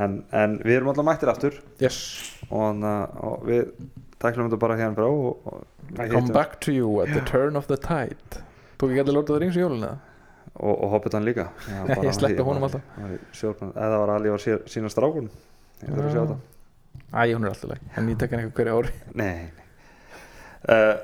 [0.00, 1.58] En, en við erum allan mættir aftur.
[1.82, 1.98] Yes,
[2.48, 2.94] og, hana,
[3.26, 3.74] og við
[4.22, 5.58] taklum þetta bara hérna frá og,
[5.90, 6.36] við come hittumst.
[6.36, 8.44] back to you at the turn of the tide.
[8.80, 10.09] Tók ekki allir Lord of the Rings í jólun eða?
[10.56, 11.48] Og, og Hobbitan líka.
[11.68, 12.00] Já, Ég
[12.42, 12.64] því- honum
[13.36, 16.26] sjálfnað- eða var Ali á sér, sína strákun ég þarf að sjá Já.
[16.26, 16.38] þetta.
[17.10, 18.92] Æ, hún er alltaf leik, en ég tek hann eitthvað hverju ári.
[19.20, 19.68] Nei, nei.
[20.68, 20.96] Uh,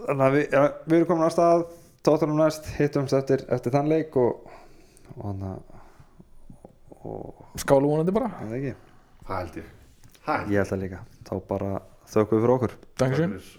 [0.00, 1.64] Þannig að við, ja, við erum komin að stað.
[2.00, 4.46] Tóttunum næst, hittumst eftir, eftir þann leik og
[5.20, 5.42] og
[7.04, 8.30] og Skálu vonandi bara.
[8.40, 8.72] Það ekki?
[9.28, 9.68] Það held ég.
[10.24, 11.70] Það held ég held að líka, þá bara
[12.14, 12.74] þökkum við fyrir okkur.
[13.02, 13.50] Takk fyrir.